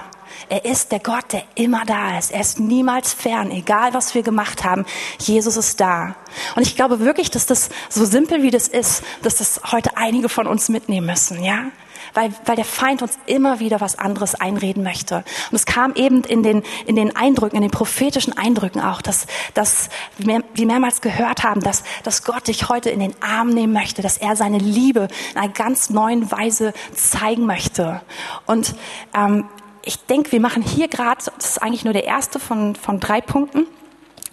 Er 0.50 0.66
ist 0.66 0.92
der 0.92 1.00
Gott, 1.00 1.34
der 1.34 1.44
immer 1.56 1.86
da 1.86 2.18
ist. 2.18 2.32
Er 2.32 2.42
ist 2.42 2.60
niemals 2.60 3.14
fern, 3.14 3.52
egal 3.52 3.94
was 3.94 4.16
wir 4.16 4.24
gemacht 4.24 4.64
haben. 4.64 4.86
Jesus 5.20 5.56
ist 5.56 5.80
da. 5.80 6.16
Und 6.56 6.64
ich 6.64 6.76
glaube 6.76 7.00
wirklich, 7.00 7.30
dass 7.32 7.46
das 7.46 7.70
so 7.90 8.06
simpel 8.06 8.44
wie 8.44 8.52
das 8.52 8.68
ist, 8.68 9.04
dass 9.22 9.36
das 9.36 9.62
heute 9.72 9.98
einige 9.98 10.30
von 10.30 10.48
uns 10.48 10.70
mitnehmen 10.70 11.08
müssen, 11.08 11.44
ja? 11.44 11.66
Weil, 12.14 12.34
weil 12.46 12.56
der 12.56 12.66
Feind 12.66 13.02
uns 13.02 13.18
immer 13.26 13.60
wieder 13.60 13.82
was 13.82 13.98
anderes 13.98 14.36
einreden 14.36 14.84
möchte. 14.84 15.24
Und 15.50 15.56
es 15.56 15.66
kam 15.66 15.94
eben 15.96 16.24
in 16.24 16.44
den, 16.44 16.64
in 16.86 16.96
den 16.96 17.16
Eindrücken, 17.16 17.56
in 17.56 17.62
den 17.62 17.72
prophetischen 17.72 18.38
Eindrücken 18.38 18.82
auch, 18.82 19.02
dass, 19.02 19.28
dass 19.54 19.90
wir 20.18 20.44
mehrmals 20.58 21.02
gehört 21.02 21.44
haben, 21.44 21.62
dass, 21.62 21.84
dass 22.04 22.24
Gott 22.24 22.48
dich 22.48 22.70
heute 22.70 22.90
in 22.90 23.00
den 23.00 23.14
Arm 23.22 23.50
nehmen 23.50 23.74
möchte, 23.74 24.02
dass 24.02 24.18
er 24.18 24.36
seine 24.36 24.58
Liebe 24.58 25.08
in 25.34 25.38
einer 25.38 25.52
ganz 25.52 25.90
neuen 25.90 26.32
Weise 26.32 26.74
zeigen 26.96 27.46
möchte. 27.46 28.02
Und 28.46 28.76
ähm, 29.16 29.50
ich 29.84 29.98
denke, 30.06 30.32
wir 30.32 30.40
machen 30.40 30.62
hier 30.62 30.88
gerade, 30.88 31.22
das 31.38 31.52
ist 31.52 31.64
eigentlich 31.64 31.84
nur 31.84 31.94
der 31.94 32.06
erste 32.06 32.40
von, 32.40 32.76
von 32.76 33.00
drei 33.00 33.22
Punkten, 33.22 33.66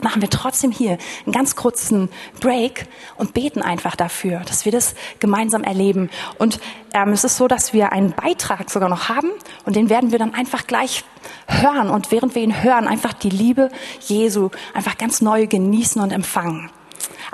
machen 0.00 0.22
wir 0.22 0.30
trotzdem 0.30 0.70
hier 0.70 0.98
einen 1.24 1.32
ganz 1.32 1.56
kurzen 1.56 2.08
Break 2.40 2.86
und 3.16 3.34
beten 3.34 3.62
einfach 3.62 3.96
dafür, 3.96 4.40
dass 4.40 4.64
wir 4.64 4.72
das 4.72 4.94
gemeinsam 5.18 5.64
erleben. 5.64 6.10
Und 6.38 6.60
ähm, 6.94 7.10
es 7.10 7.24
ist 7.24 7.36
so, 7.36 7.48
dass 7.48 7.72
wir 7.72 7.92
einen 7.92 8.12
Beitrag 8.12 8.70
sogar 8.70 8.88
noch 8.88 9.08
haben 9.08 9.30
und 9.64 9.76
den 9.76 9.90
werden 9.90 10.12
wir 10.12 10.18
dann 10.18 10.34
einfach 10.34 10.66
gleich 10.66 11.04
hören 11.46 11.90
und 11.90 12.10
während 12.10 12.34
wir 12.34 12.42
ihn 12.42 12.62
hören, 12.62 12.86
einfach 12.86 13.12
die 13.12 13.30
Liebe 13.30 13.70
Jesu 14.00 14.50
einfach 14.74 14.98
ganz 14.98 15.20
neu 15.20 15.46
genießen 15.46 16.00
und 16.00 16.12
empfangen. 16.12 16.70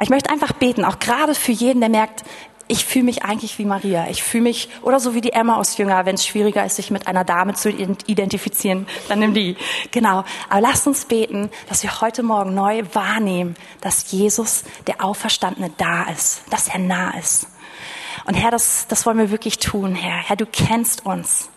ich 0.00 0.10
möchte 0.10 0.30
einfach 0.30 0.52
beten, 0.52 0.84
auch 0.84 0.98
gerade 0.98 1.34
für 1.34 1.52
jeden, 1.52 1.80
der 1.80 1.90
merkt, 1.90 2.24
ich 2.66 2.84
fühle 2.84 3.04
mich 3.04 3.24
eigentlich 3.24 3.58
wie 3.58 3.64
Maria. 3.64 4.06
Ich 4.08 4.22
fühle 4.22 4.44
mich, 4.44 4.68
oder 4.82 4.98
so 4.98 5.14
wie 5.14 5.20
die 5.20 5.32
Emma 5.32 5.56
aus 5.56 5.76
Jünger, 5.76 6.06
wenn 6.06 6.14
es 6.14 6.26
schwieriger 6.26 6.64
ist, 6.64 6.76
sich 6.76 6.90
mit 6.90 7.06
einer 7.06 7.24
Dame 7.24 7.54
zu 7.54 7.68
identifizieren, 7.70 8.86
dann 9.08 9.18
nimm 9.18 9.34
die. 9.34 9.56
Genau. 9.90 10.24
Aber 10.48 10.60
lasst 10.60 10.86
uns 10.86 11.04
beten, 11.04 11.50
dass 11.68 11.82
wir 11.82 12.00
heute 12.00 12.22
Morgen 12.22 12.54
neu 12.54 12.82
wahrnehmen, 12.92 13.56
dass 13.80 14.10
Jesus, 14.10 14.64
der 14.86 15.04
Auferstandene, 15.04 15.72
da 15.76 16.04
ist, 16.04 16.42
dass 16.50 16.68
er 16.68 16.78
nah 16.78 17.10
ist. 17.18 17.48
Und 18.24 18.34
Herr, 18.34 18.50
das, 18.50 18.86
das 18.88 19.04
wollen 19.04 19.18
wir 19.18 19.30
wirklich 19.30 19.58
tun, 19.58 19.94
Herr. 19.94 20.16
Herr, 20.16 20.36
du 20.36 20.46
kennst 20.46 21.04
uns. 21.04 21.50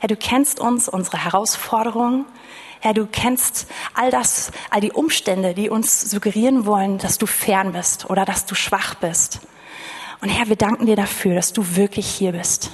Herr, 0.00 0.08
du 0.08 0.16
kennst 0.16 0.58
uns, 0.58 0.88
unsere 0.88 1.24
Herausforderungen. 1.24 2.24
Herr, 2.80 2.94
du 2.94 3.06
kennst 3.06 3.68
all 3.94 4.10
das, 4.10 4.50
all 4.70 4.80
die 4.80 4.90
Umstände, 4.90 5.54
die 5.54 5.70
uns 5.70 6.00
suggerieren 6.00 6.66
wollen, 6.66 6.98
dass 6.98 7.18
du 7.18 7.26
fern 7.26 7.72
bist 7.72 8.10
oder 8.10 8.24
dass 8.24 8.44
du 8.46 8.56
schwach 8.56 8.96
bist. 8.96 9.38
Und 10.22 10.28
Herr, 10.28 10.48
wir 10.48 10.56
danken 10.56 10.86
dir 10.86 10.94
dafür, 10.94 11.34
dass 11.34 11.52
du 11.52 11.74
wirklich 11.74 12.06
hier 12.06 12.30
bist. 12.30 12.70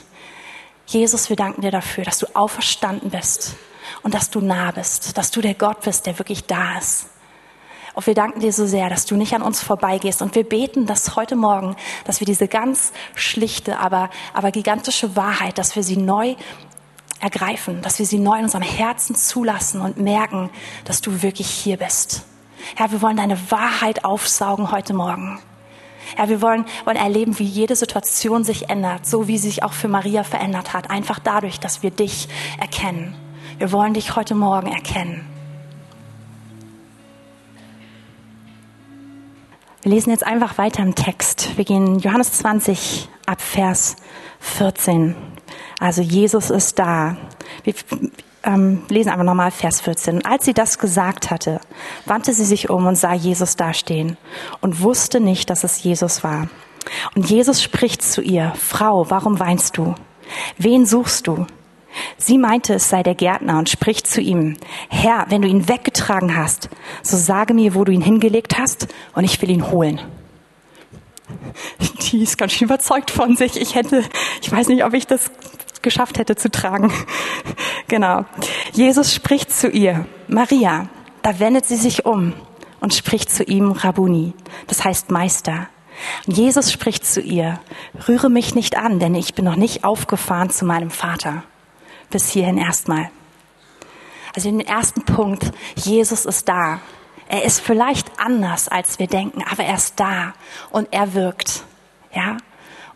Jesus, 0.86 1.30
wir 1.30 1.36
danken 1.36 1.62
dir 1.62 1.70
dafür, 1.70 2.04
dass 2.04 2.18
du 2.18 2.26
auferstanden 2.34 3.08
bist 3.08 3.56
und 4.02 4.12
dass 4.12 4.28
du 4.28 4.42
nah 4.42 4.70
bist, 4.70 5.16
dass 5.16 5.30
du 5.30 5.40
der 5.40 5.54
Gott 5.54 5.80
bist, 5.80 6.04
der 6.04 6.18
wirklich 6.18 6.44
da 6.44 6.76
ist. 6.76 7.06
Und 7.94 8.06
wir 8.06 8.14
danken 8.14 8.40
dir 8.40 8.52
so 8.52 8.66
sehr, 8.66 8.90
dass 8.90 9.06
du 9.06 9.16
nicht 9.16 9.34
an 9.34 9.40
uns 9.40 9.62
vorbeigehst. 9.62 10.20
Und 10.20 10.34
wir 10.34 10.44
beten, 10.44 10.84
dass 10.84 11.16
heute 11.16 11.36
Morgen, 11.36 11.74
dass 12.04 12.20
wir 12.20 12.26
diese 12.26 12.48
ganz 12.48 12.92
schlichte, 13.14 13.78
aber, 13.78 14.10
aber 14.34 14.50
gigantische 14.50 15.16
Wahrheit, 15.16 15.56
dass 15.56 15.74
wir 15.74 15.82
sie 15.82 15.96
neu 15.96 16.36
ergreifen, 17.18 17.80
dass 17.80 17.98
wir 17.98 18.04
sie 18.04 18.18
neu 18.18 18.36
in 18.38 18.44
unserem 18.44 18.62
Herzen 18.62 19.16
zulassen 19.16 19.80
und 19.80 19.96
merken, 19.96 20.50
dass 20.84 21.00
du 21.00 21.22
wirklich 21.22 21.48
hier 21.48 21.78
bist. 21.78 22.24
Herr, 22.76 22.92
wir 22.92 23.00
wollen 23.00 23.16
deine 23.16 23.50
Wahrheit 23.50 24.04
aufsaugen 24.04 24.70
heute 24.70 24.92
Morgen. 24.92 25.40
Ja, 26.16 26.28
wir 26.28 26.40
wollen, 26.40 26.64
wollen 26.84 26.96
erleben, 26.96 27.38
wie 27.38 27.44
jede 27.44 27.76
Situation 27.76 28.44
sich 28.44 28.70
ändert, 28.70 29.06
so 29.06 29.28
wie 29.28 29.36
sie 29.38 29.48
sich 29.48 29.62
auch 29.62 29.72
für 29.72 29.88
Maria 29.88 30.24
verändert 30.24 30.72
hat, 30.72 30.90
einfach 30.90 31.18
dadurch, 31.18 31.60
dass 31.60 31.82
wir 31.82 31.90
dich 31.90 32.28
erkennen. 32.60 33.14
Wir 33.58 33.72
wollen 33.72 33.94
dich 33.94 34.14
heute 34.14 34.34
Morgen 34.34 34.68
erkennen. 34.68 35.26
Wir 39.82 39.92
lesen 39.92 40.10
jetzt 40.10 40.26
einfach 40.26 40.58
weiter 40.58 40.82
im 40.82 40.94
Text. 40.94 41.56
Wir 41.56 41.64
gehen 41.64 41.98
Johannes 41.98 42.32
20 42.32 43.08
ab 43.26 43.40
Vers 43.40 43.96
14. 44.40 45.14
Also 45.80 46.02
Jesus 46.02 46.50
ist 46.50 46.78
da. 46.78 47.16
Wir 47.64 47.74
ähm, 48.48 48.82
lesen 48.88 49.10
aber 49.10 49.24
nochmal 49.24 49.50
Vers 49.50 49.80
14. 49.82 50.16
Und 50.16 50.26
als 50.26 50.44
sie 50.44 50.54
das 50.54 50.78
gesagt 50.78 51.30
hatte, 51.30 51.60
wandte 52.06 52.32
sie 52.32 52.44
sich 52.44 52.70
um 52.70 52.86
und 52.86 52.96
sah 52.96 53.12
Jesus 53.12 53.56
dastehen 53.56 54.16
und 54.60 54.80
wusste 54.80 55.20
nicht, 55.20 55.50
dass 55.50 55.64
es 55.64 55.82
Jesus 55.82 56.24
war. 56.24 56.48
Und 57.14 57.28
Jesus 57.28 57.62
spricht 57.62 58.02
zu 58.02 58.22
ihr, 58.22 58.52
Frau, 58.56 59.10
warum 59.10 59.38
weinst 59.38 59.76
du? 59.76 59.94
Wen 60.56 60.86
suchst 60.86 61.26
du? 61.26 61.46
Sie 62.16 62.38
meinte, 62.38 62.74
es 62.74 62.88
sei 62.88 63.02
der 63.02 63.14
Gärtner 63.14 63.58
und 63.58 63.68
spricht 63.68 64.06
zu 64.06 64.20
ihm, 64.20 64.56
Herr, 64.88 65.26
wenn 65.28 65.42
du 65.42 65.48
ihn 65.48 65.68
weggetragen 65.68 66.36
hast, 66.36 66.70
so 67.02 67.16
sage 67.16 67.54
mir, 67.54 67.74
wo 67.74 67.84
du 67.84 67.92
ihn 67.92 68.02
hingelegt 68.02 68.58
hast 68.58 68.88
und 69.14 69.24
ich 69.24 69.40
will 69.42 69.50
ihn 69.50 69.70
holen. 69.70 70.00
Die 72.02 72.22
ist 72.22 72.38
ganz 72.38 72.52
schön 72.52 72.66
überzeugt 72.66 73.10
von 73.10 73.36
sich. 73.36 73.60
Ich 73.60 73.74
hätte, 73.74 74.04
ich 74.40 74.50
weiß 74.50 74.68
nicht, 74.68 74.84
ob 74.84 74.94
ich 74.94 75.06
das 75.06 75.30
geschafft 75.82 76.18
hätte 76.18 76.36
zu 76.36 76.50
tragen. 76.50 76.92
genau. 77.88 78.24
Jesus 78.72 79.14
spricht 79.14 79.52
zu 79.52 79.68
ihr, 79.68 80.06
Maria. 80.28 80.88
Da 81.22 81.38
wendet 81.40 81.66
sie 81.66 81.76
sich 81.76 82.06
um 82.06 82.32
und 82.80 82.94
spricht 82.94 83.30
zu 83.30 83.44
ihm 83.44 83.72
Rabuni. 83.72 84.32
Das 84.66 84.84
heißt 84.84 85.10
Meister. 85.10 85.68
Und 86.26 86.36
Jesus 86.36 86.72
spricht 86.72 87.04
zu 87.04 87.20
ihr, 87.20 87.58
rühre 88.06 88.30
mich 88.30 88.54
nicht 88.54 88.76
an, 88.76 89.00
denn 89.00 89.14
ich 89.14 89.34
bin 89.34 89.44
noch 89.44 89.56
nicht 89.56 89.84
aufgefahren 89.84 90.50
zu 90.50 90.64
meinem 90.64 90.90
Vater. 90.90 91.42
Bis 92.10 92.30
hierhin 92.30 92.56
erstmal. 92.56 93.10
Also 94.34 94.50
den 94.50 94.60
ersten 94.60 95.04
Punkt, 95.04 95.50
Jesus 95.74 96.24
ist 96.24 96.48
da. 96.48 96.80
Er 97.28 97.44
ist 97.44 97.60
vielleicht 97.60 98.18
anders, 98.18 98.68
als 98.68 98.98
wir 98.98 99.06
denken, 99.06 99.44
aber 99.50 99.64
er 99.64 99.74
ist 99.74 99.98
da 100.00 100.32
und 100.70 100.88
er 100.92 101.14
wirkt. 101.14 101.64
Ja? 102.14 102.38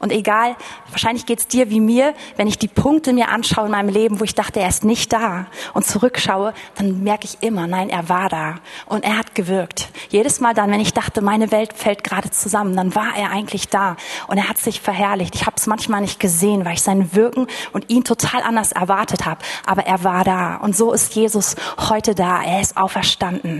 Und 0.02 0.10
egal, 0.10 0.56
wahrscheinlich 0.90 1.26
geht's 1.26 1.46
dir 1.46 1.70
wie 1.70 1.78
mir, 1.78 2.14
wenn 2.34 2.48
ich 2.48 2.58
die 2.58 2.66
Punkte 2.66 3.12
mir 3.12 3.28
anschaue 3.28 3.66
in 3.66 3.70
meinem 3.70 3.88
Leben, 3.88 4.18
wo 4.18 4.24
ich 4.24 4.34
dachte, 4.34 4.58
er 4.58 4.68
ist 4.68 4.84
nicht 4.84 5.12
da 5.12 5.46
und 5.74 5.86
zurückschaue, 5.86 6.54
dann 6.74 7.04
merke 7.04 7.26
ich 7.26 7.38
immer, 7.40 7.68
nein, 7.68 7.88
er 7.88 8.08
war 8.08 8.28
da 8.28 8.56
und 8.86 9.04
er 9.04 9.16
hat 9.16 9.36
gewirkt. 9.36 9.90
Jedes 10.08 10.40
Mal 10.40 10.54
dann, 10.54 10.72
wenn 10.72 10.80
ich 10.80 10.92
dachte, 10.92 11.22
meine 11.22 11.52
Welt 11.52 11.72
fällt 11.72 12.02
gerade 12.02 12.32
zusammen, 12.32 12.74
dann 12.74 12.96
war 12.96 13.16
er 13.16 13.30
eigentlich 13.30 13.68
da 13.68 13.96
und 14.26 14.38
er 14.38 14.48
hat 14.48 14.58
sich 14.58 14.80
verherrlicht. 14.80 15.36
Ich 15.36 15.46
habe 15.46 15.54
es 15.56 15.68
manchmal 15.68 16.00
nicht 16.00 16.18
gesehen, 16.18 16.64
weil 16.64 16.74
ich 16.74 16.82
sein 16.82 17.14
Wirken 17.14 17.46
und 17.72 17.88
ihn 17.88 18.02
total 18.02 18.42
anders 18.42 18.72
erwartet 18.72 19.24
habe, 19.24 19.40
aber 19.66 19.86
er 19.86 20.02
war 20.02 20.24
da 20.24 20.56
und 20.56 20.76
so 20.76 20.92
ist 20.92 21.14
Jesus 21.14 21.54
heute 21.78 22.16
da. 22.16 22.42
Er 22.42 22.60
ist 22.60 22.76
auferstanden. 22.76 23.58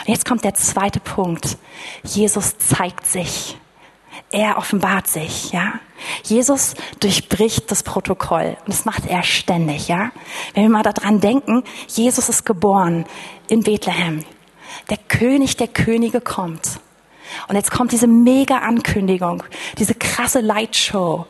Und 0.00 0.08
jetzt 0.08 0.26
kommt 0.26 0.44
der 0.44 0.52
zweite 0.52 1.00
Punkt. 1.00 1.56
Jesus 2.04 2.58
zeigt 2.58 3.06
sich 3.06 3.56
er 4.32 4.58
offenbart 4.58 5.06
sich, 5.06 5.52
ja. 5.52 5.74
Jesus 6.24 6.74
durchbricht 7.00 7.70
das 7.70 7.82
Protokoll 7.82 8.56
und 8.60 8.68
das 8.68 8.84
macht 8.84 9.06
er 9.06 9.22
ständig, 9.22 9.88
ja. 9.88 10.10
Wenn 10.54 10.64
wir 10.64 10.70
mal 10.70 10.82
daran 10.82 11.20
denken, 11.20 11.62
Jesus 11.86 12.28
ist 12.28 12.44
geboren 12.44 13.06
in 13.48 13.62
Bethlehem. 13.62 14.24
Der 14.90 14.96
König 14.96 15.56
der 15.56 15.68
Könige 15.68 16.20
kommt. 16.20 16.80
Und 17.48 17.56
jetzt 17.56 17.70
kommt 17.70 17.92
diese 17.92 18.06
mega 18.06 18.58
Ankündigung, 18.58 19.42
diese 19.78 19.94
krasse 19.94 20.40
Lightshow. 20.40 21.26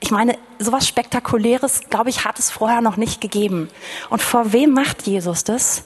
Ich 0.00 0.10
meine, 0.10 0.36
sowas 0.58 0.88
Spektakuläres, 0.88 1.82
glaube 1.88 2.10
ich, 2.10 2.24
hat 2.24 2.38
es 2.38 2.50
vorher 2.50 2.80
noch 2.80 2.96
nicht 2.96 3.20
gegeben. 3.20 3.68
Und 4.10 4.20
vor 4.20 4.52
wem 4.52 4.72
macht 4.72 5.06
Jesus 5.06 5.44
das? 5.44 5.84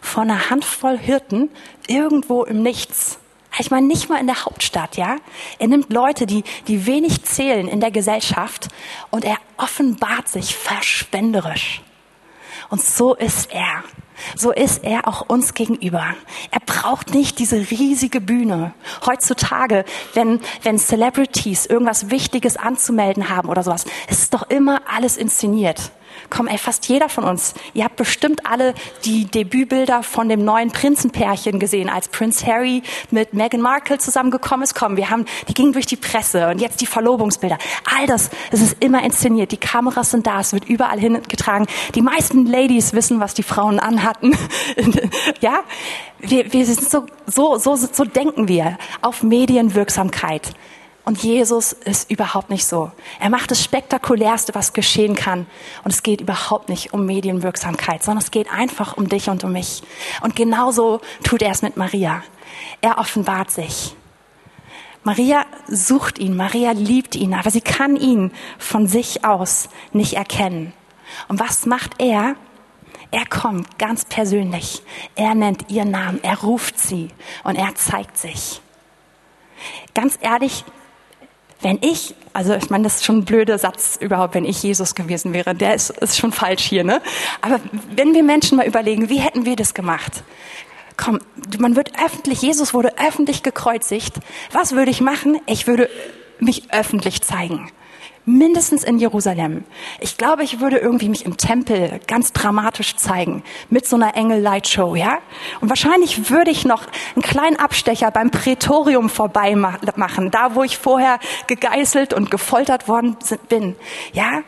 Vor 0.00 0.22
einer 0.22 0.50
Handvoll 0.50 0.98
Hirten 0.98 1.50
irgendwo 1.86 2.44
im 2.44 2.62
Nichts. 2.62 3.18
Ich 3.58 3.70
meine, 3.70 3.86
nicht 3.86 4.08
mal 4.08 4.20
in 4.20 4.26
der 4.26 4.44
Hauptstadt, 4.44 4.96
ja. 4.96 5.16
Er 5.58 5.68
nimmt 5.68 5.92
Leute, 5.92 6.26
die, 6.26 6.44
die 6.68 6.86
wenig 6.86 7.24
zählen 7.24 7.66
in 7.66 7.80
der 7.80 7.90
Gesellschaft 7.90 8.68
und 9.10 9.24
er 9.24 9.36
offenbart 9.56 10.28
sich 10.28 10.54
verschwenderisch. 10.54 11.82
Und 12.68 12.82
so 12.82 13.14
ist 13.14 13.50
er. 13.52 13.82
So 14.36 14.52
ist 14.52 14.84
er 14.84 15.06
auch 15.06 15.28
uns 15.28 15.54
gegenüber. 15.54 16.14
Er 16.50 16.60
braucht 16.60 17.14
nicht 17.14 17.38
diese 17.38 17.70
riesige 17.70 18.20
Bühne. 18.20 18.74
Heutzutage, 19.06 19.84
wenn, 20.14 20.40
wenn 20.62 20.78
Celebrities 20.78 21.66
irgendwas 21.66 22.10
Wichtiges 22.10 22.56
anzumelden 22.56 23.28
haben 23.28 23.48
oder 23.48 23.62
sowas, 23.62 23.84
ist 24.08 24.34
doch 24.34 24.48
immer 24.50 24.82
alles 24.92 25.16
inszeniert. 25.16 25.92
Komm, 26.30 26.46
ey, 26.46 26.58
fast 26.58 26.88
jeder 26.88 27.08
von 27.08 27.24
uns. 27.24 27.54
Ihr 27.74 27.84
habt 27.84 27.96
bestimmt 27.96 28.46
alle 28.46 28.74
die 29.04 29.24
Debütbilder 29.24 30.02
von 30.02 30.28
dem 30.28 30.44
neuen 30.44 30.70
Prinzenpärchen 30.70 31.58
gesehen, 31.58 31.88
als 31.88 32.08
Prince 32.08 32.46
Harry 32.46 32.82
mit 33.10 33.34
Meghan 33.34 33.60
Markle 33.60 33.98
zusammengekommen 33.98 34.64
ist. 34.64 34.74
Komm, 34.74 34.96
wir 34.96 35.10
haben, 35.10 35.24
die 35.48 35.54
gingen 35.54 35.72
durch 35.72 35.86
die 35.86 35.96
Presse 35.96 36.48
und 36.48 36.60
jetzt 36.60 36.80
die 36.80 36.86
Verlobungsbilder. 36.86 37.58
All 37.96 38.06
das, 38.06 38.30
es 38.50 38.60
ist 38.60 38.76
immer 38.82 39.02
inszeniert. 39.02 39.52
Die 39.52 39.56
Kameras 39.56 40.10
sind 40.10 40.26
da, 40.26 40.40
es 40.40 40.52
wird 40.52 40.68
überall 40.68 41.00
hingetragen. 41.00 41.66
Die 41.94 42.02
meisten 42.02 42.46
Ladies 42.46 42.92
wissen, 42.92 43.20
was 43.20 43.34
die 43.34 43.42
Frauen 43.42 43.78
anhatten. 43.78 44.36
ja? 45.40 45.60
Wir, 46.18 46.52
wir 46.52 46.66
sind 46.66 46.82
so, 46.82 47.06
so, 47.26 47.56
so, 47.56 47.76
so 47.76 48.04
denken 48.04 48.48
wir 48.48 48.76
auf 49.00 49.22
Medienwirksamkeit. 49.22 50.52
Und 51.08 51.22
Jesus 51.22 51.72
ist 51.72 52.10
überhaupt 52.10 52.50
nicht 52.50 52.66
so. 52.66 52.92
Er 53.18 53.30
macht 53.30 53.50
das 53.50 53.64
Spektakulärste, 53.64 54.54
was 54.54 54.74
geschehen 54.74 55.14
kann. 55.14 55.46
Und 55.82 55.90
es 55.90 56.02
geht 56.02 56.20
überhaupt 56.20 56.68
nicht 56.68 56.92
um 56.92 57.06
Medienwirksamkeit, 57.06 58.02
sondern 58.02 58.22
es 58.22 58.30
geht 58.30 58.52
einfach 58.52 58.98
um 58.98 59.08
dich 59.08 59.30
und 59.30 59.42
um 59.42 59.54
mich. 59.54 59.82
Und 60.20 60.36
genauso 60.36 61.00
tut 61.24 61.40
er 61.40 61.50
es 61.50 61.62
mit 61.62 61.78
Maria. 61.78 62.22
Er 62.82 62.98
offenbart 62.98 63.50
sich. 63.50 63.96
Maria 65.02 65.46
sucht 65.66 66.18
ihn, 66.18 66.36
Maria 66.36 66.72
liebt 66.72 67.16
ihn, 67.16 67.32
aber 67.32 67.50
sie 67.50 67.62
kann 67.62 67.96
ihn 67.96 68.30
von 68.58 68.86
sich 68.86 69.24
aus 69.24 69.70
nicht 69.94 70.12
erkennen. 70.12 70.74
Und 71.28 71.40
was 71.40 71.64
macht 71.64 72.02
er? 72.02 72.36
Er 73.12 73.24
kommt 73.24 73.78
ganz 73.78 74.04
persönlich. 74.04 74.82
Er 75.14 75.34
nennt 75.34 75.70
ihren 75.70 75.90
Namen, 75.90 76.22
er 76.22 76.38
ruft 76.40 76.78
sie 76.78 77.08
und 77.44 77.56
er 77.56 77.74
zeigt 77.76 78.18
sich. 78.18 78.60
Ganz 79.94 80.18
ehrlich, 80.20 80.66
wenn 81.60 81.78
ich, 81.80 82.14
also 82.32 82.54
ich 82.54 82.70
meine, 82.70 82.84
das 82.84 82.96
ist 82.96 83.04
schon 83.04 83.18
ein 83.18 83.24
blöder 83.24 83.58
Satz 83.58 83.98
überhaupt, 84.00 84.34
wenn 84.34 84.44
ich 84.44 84.62
Jesus 84.62 84.94
gewesen 84.94 85.32
wäre, 85.32 85.54
der 85.54 85.74
ist, 85.74 85.90
ist 85.90 86.18
schon 86.18 86.32
falsch 86.32 86.62
hier, 86.62 86.84
ne? 86.84 87.00
Aber 87.40 87.60
wenn 87.96 88.14
wir 88.14 88.22
Menschen 88.22 88.56
mal 88.56 88.66
überlegen, 88.66 89.08
wie 89.08 89.18
hätten 89.18 89.44
wir 89.44 89.56
das 89.56 89.74
gemacht? 89.74 90.22
komm, 90.98 91.20
man 91.58 91.76
wird 91.76 91.92
öffentlich, 92.04 92.42
Jesus 92.42 92.74
wurde 92.74 92.98
öffentlich 92.98 93.42
gekreuzigt. 93.42 94.16
Was 94.52 94.72
würde 94.72 94.90
ich 94.90 95.00
machen? 95.00 95.40
Ich 95.46 95.66
würde 95.66 95.88
mich 96.40 96.70
öffentlich 96.70 97.22
zeigen 97.22 97.70
mindestens 98.28 98.84
in 98.84 98.98
Jerusalem. 98.98 99.64
Ich 100.00 100.16
glaube, 100.16 100.44
ich 100.44 100.60
würde 100.60 100.78
irgendwie 100.78 101.08
mich 101.08 101.24
im 101.24 101.36
Tempel 101.36 102.00
ganz 102.06 102.32
dramatisch 102.32 102.96
zeigen 102.96 103.42
mit 103.70 103.86
so 103.86 103.96
einer 103.96 104.14
Engel-Lightshow, 104.16 104.94
ja? 104.94 105.18
Und 105.60 105.68
wahrscheinlich 105.68 106.30
würde 106.30 106.50
ich 106.50 106.64
noch 106.64 106.82
einen 107.14 107.22
kleinen 107.22 107.56
Abstecher 107.56 108.10
beim 108.10 108.30
Prätorium 108.30 109.08
vorbei 109.08 109.56
machen, 109.56 110.30
da 110.30 110.54
wo 110.54 110.62
ich 110.62 110.78
vorher 110.78 111.18
gegeißelt 111.46 112.12
und 112.12 112.30
gefoltert 112.30 112.86
worden 112.86 113.16
bin, 113.48 113.74
ja? 114.12 114.42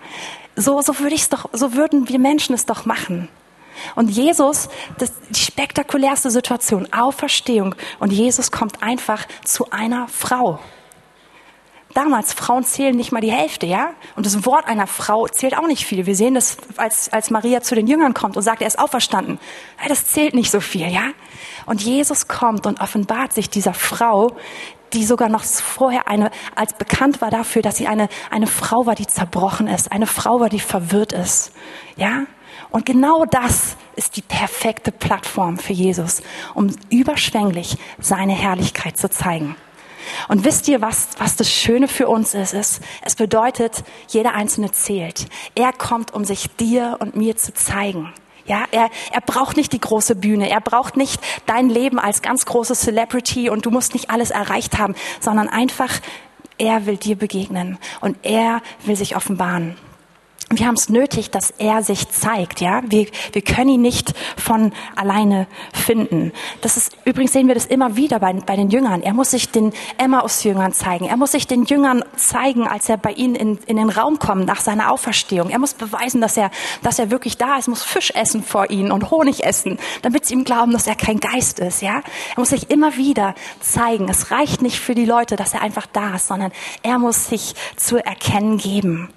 So, 0.56 0.82
so 0.82 0.98
würde 0.98 1.14
ich 1.14 1.22
es 1.22 1.28
doch, 1.30 1.48
so 1.52 1.74
würden 1.74 2.08
wir 2.08 2.18
Menschen 2.18 2.54
es 2.54 2.66
doch 2.66 2.84
machen. 2.84 3.28
Und 3.94 4.10
Jesus, 4.10 4.68
das, 4.98 5.12
die 5.30 5.40
spektakulärste 5.40 6.30
Situation, 6.30 6.92
Auferstehung. 6.92 7.74
Und 7.98 8.12
Jesus 8.12 8.50
kommt 8.50 8.82
einfach 8.82 9.26
zu 9.44 9.70
einer 9.70 10.06
Frau. 10.08 10.58
Damals, 11.92 12.32
Frauen 12.32 12.62
zählen 12.62 12.96
nicht 12.96 13.10
mal 13.10 13.20
die 13.20 13.32
Hälfte, 13.32 13.66
ja? 13.66 13.90
Und 14.14 14.24
das 14.24 14.46
Wort 14.46 14.68
einer 14.68 14.86
Frau 14.86 15.26
zählt 15.26 15.58
auch 15.58 15.66
nicht 15.66 15.84
viel. 15.84 16.06
Wir 16.06 16.14
sehen 16.14 16.34
das, 16.34 16.56
als, 16.76 17.12
als 17.12 17.30
Maria 17.30 17.62
zu 17.62 17.74
den 17.74 17.88
Jüngern 17.88 18.14
kommt 18.14 18.36
und 18.36 18.42
sagt, 18.44 18.60
er 18.60 18.68
ist 18.68 18.78
auferstanden. 18.78 19.40
Das 19.88 20.06
zählt 20.06 20.34
nicht 20.34 20.52
so 20.52 20.60
viel, 20.60 20.88
ja? 20.88 21.10
Und 21.66 21.82
Jesus 21.82 22.28
kommt 22.28 22.66
und 22.66 22.80
offenbart 22.80 23.32
sich 23.32 23.50
dieser 23.50 23.74
Frau, 23.74 24.36
die 24.92 25.04
sogar 25.04 25.28
noch 25.28 25.44
vorher 25.44 26.08
eine, 26.08 26.30
als 26.54 26.74
bekannt 26.74 27.20
war 27.20 27.30
dafür, 27.30 27.62
dass 27.62 27.76
sie 27.76 27.88
eine, 27.88 28.08
eine 28.30 28.46
Frau 28.46 28.86
war, 28.86 28.94
die 28.94 29.06
zerbrochen 29.06 29.66
ist, 29.66 29.90
eine 29.90 30.06
Frau 30.06 30.40
war, 30.40 30.48
die 30.48 30.60
verwirrt 30.60 31.12
ist, 31.12 31.52
ja? 31.96 32.24
Und 32.70 32.86
genau 32.86 33.24
das 33.24 33.76
ist 33.96 34.16
die 34.16 34.22
perfekte 34.22 34.92
Plattform 34.92 35.58
für 35.58 35.72
Jesus, 35.72 36.22
um 36.54 36.72
überschwänglich 36.88 37.76
seine 37.98 38.32
Herrlichkeit 38.32 38.96
zu 38.96 39.10
zeigen. 39.10 39.56
Und 40.28 40.44
wisst 40.44 40.68
ihr, 40.68 40.80
was, 40.80 41.08
was 41.18 41.36
das 41.36 41.50
Schöne 41.50 41.88
für 41.88 42.08
uns 42.08 42.34
ist? 42.34 42.80
Es 43.02 43.14
bedeutet, 43.16 43.84
jeder 44.08 44.34
Einzelne 44.34 44.72
zählt. 44.72 45.26
Er 45.54 45.72
kommt, 45.72 46.12
um 46.14 46.24
sich 46.24 46.48
dir 46.56 46.96
und 47.00 47.16
mir 47.16 47.36
zu 47.36 47.52
zeigen. 47.54 48.12
Ja, 48.46 48.64
er, 48.70 48.90
er 49.12 49.20
braucht 49.20 49.56
nicht 49.56 49.72
die 49.72 49.80
große 49.80 50.16
Bühne. 50.16 50.50
Er 50.50 50.60
braucht 50.60 50.96
nicht 50.96 51.20
dein 51.46 51.68
Leben 51.68 51.98
als 51.98 52.22
ganz 52.22 52.46
große 52.46 52.74
Celebrity 52.74 53.50
und 53.50 53.66
du 53.66 53.70
musst 53.70 53.94
nicht 53.94 54.10
alles 54.10 54.30
erreicht 54.30 54.78
haben, 54.78 54.94
sondern 55.20 55.48
einfach, 55.48 56.00
er 56.58 56.86
will 56.86 56.96
dir 56.96 57.16
begegnen 57.16 57.78
und 58.00 58.16
er 58.22 58.60
will 58.84 58.96
sich 58.96 59.14
offenbaren 59.14 59.76
wir 60.52 60.66
haben 60.66 60.74
es 60.74 60.88
nötig, 60.88 61.30
dass 61.30 61.52
er 61.58 61.84
sich 61.84 62.08
zeigt, 62.08 62.60
ja. 62.60 62.82
Wir, 62.84 63.06
wir 63.32 63.42
können 63.42 63.70
ihn 63.70 63.82
nicht 63.82 64.14
von 64.36 64.72
alleine 64.96 65.46
finden. 65.72 66.32
Das 66.60 66.76
ist, 66.76 66.96
übrigens 67.04 67.32
sehen 67.32 67.46
wir 67.46 67.54
das 67.54 67.66
immer 67.66 67.94
wieder 67.94 68.18
bei, 68.18 68.32
bei 68.32 68.56
den 68.56 68.68
Jüngern. 68.68 69.00
Er 69.00 69.14
muss 69.14 69.30
sich 69.30 69.50
den 69.50 69.72
Emmaus-Jüngern 69.98 70.72
zeigen. 70.72 71.04
Er 71.04 71.16
muss 71.16 71.32
sich 71.32 71.46
den 71.46 71.66
Jüngern 71.66 72.04
zeigen, 72.16 72.66
als 72.66 72.88
er 72.88 72.96
bei 72.96 73.12
ihnen 73.12 73.36
in, 73.36 73.58
in 73.66 73.76
den 73.76 73.90
Raum 73.90 74.18
kommt 74.18 74.46
nach 74.46 74.60
seiner 74.60 74.90
Auferstehung. 74.90 75.50
Er 75.50 75.60
muss 75.60 75.74
beweisen, 75.74 76.20
dass 76.20 76.36
er, 76.36 76.50
dass 76.82 76.98
er 76.98 77.12
wirklich 77.12 77.36
da 77.36 77.56
ist, 77.56 77.68
muss 77.68 77.84
Fisch 77.84 78.10
essen 78.16 78.42
vor 78.42 78.70
ihnen 78.70 78.90
und 78.90 79.12
Honig 79.12 79.44
essen, 79.44 79.78
damit 80.02 80.26
sie 80.26 80.34
ihm 80.34 80.42
glauben, 80.42 80.72
dass 80.72 80.88
er 80.88 80.96
kein 80.96 81.20
Geist 81.20 81.60
ist, 81.60 81.80
ja. 81.80 82.02
Er 82.34 82.38
muss 82.38 82.50
sich 82.50 82.70
immer 82.70 82.96
wieder 82.96 83.36
zeigen. 83.60 84.08
Es 84.08 84.32
reicht 84.32 84.62
nicht 84.62 84.80
für 84.80 84.96
die 84.96 85.04
Leute, 85.04 85.36
dass 85.36 85.54
er 85.54 85.62
einfach 85.62 85.86
da 85.86 86.16
ist, 86.16 86.26
sondern 86.26 86.50
er 86.82 86.98
muss 86.98 87.28
sich 87.28 87.54
zu 87.76 88.04
erkennen 88.04 88.58
geben. 88.58 89.10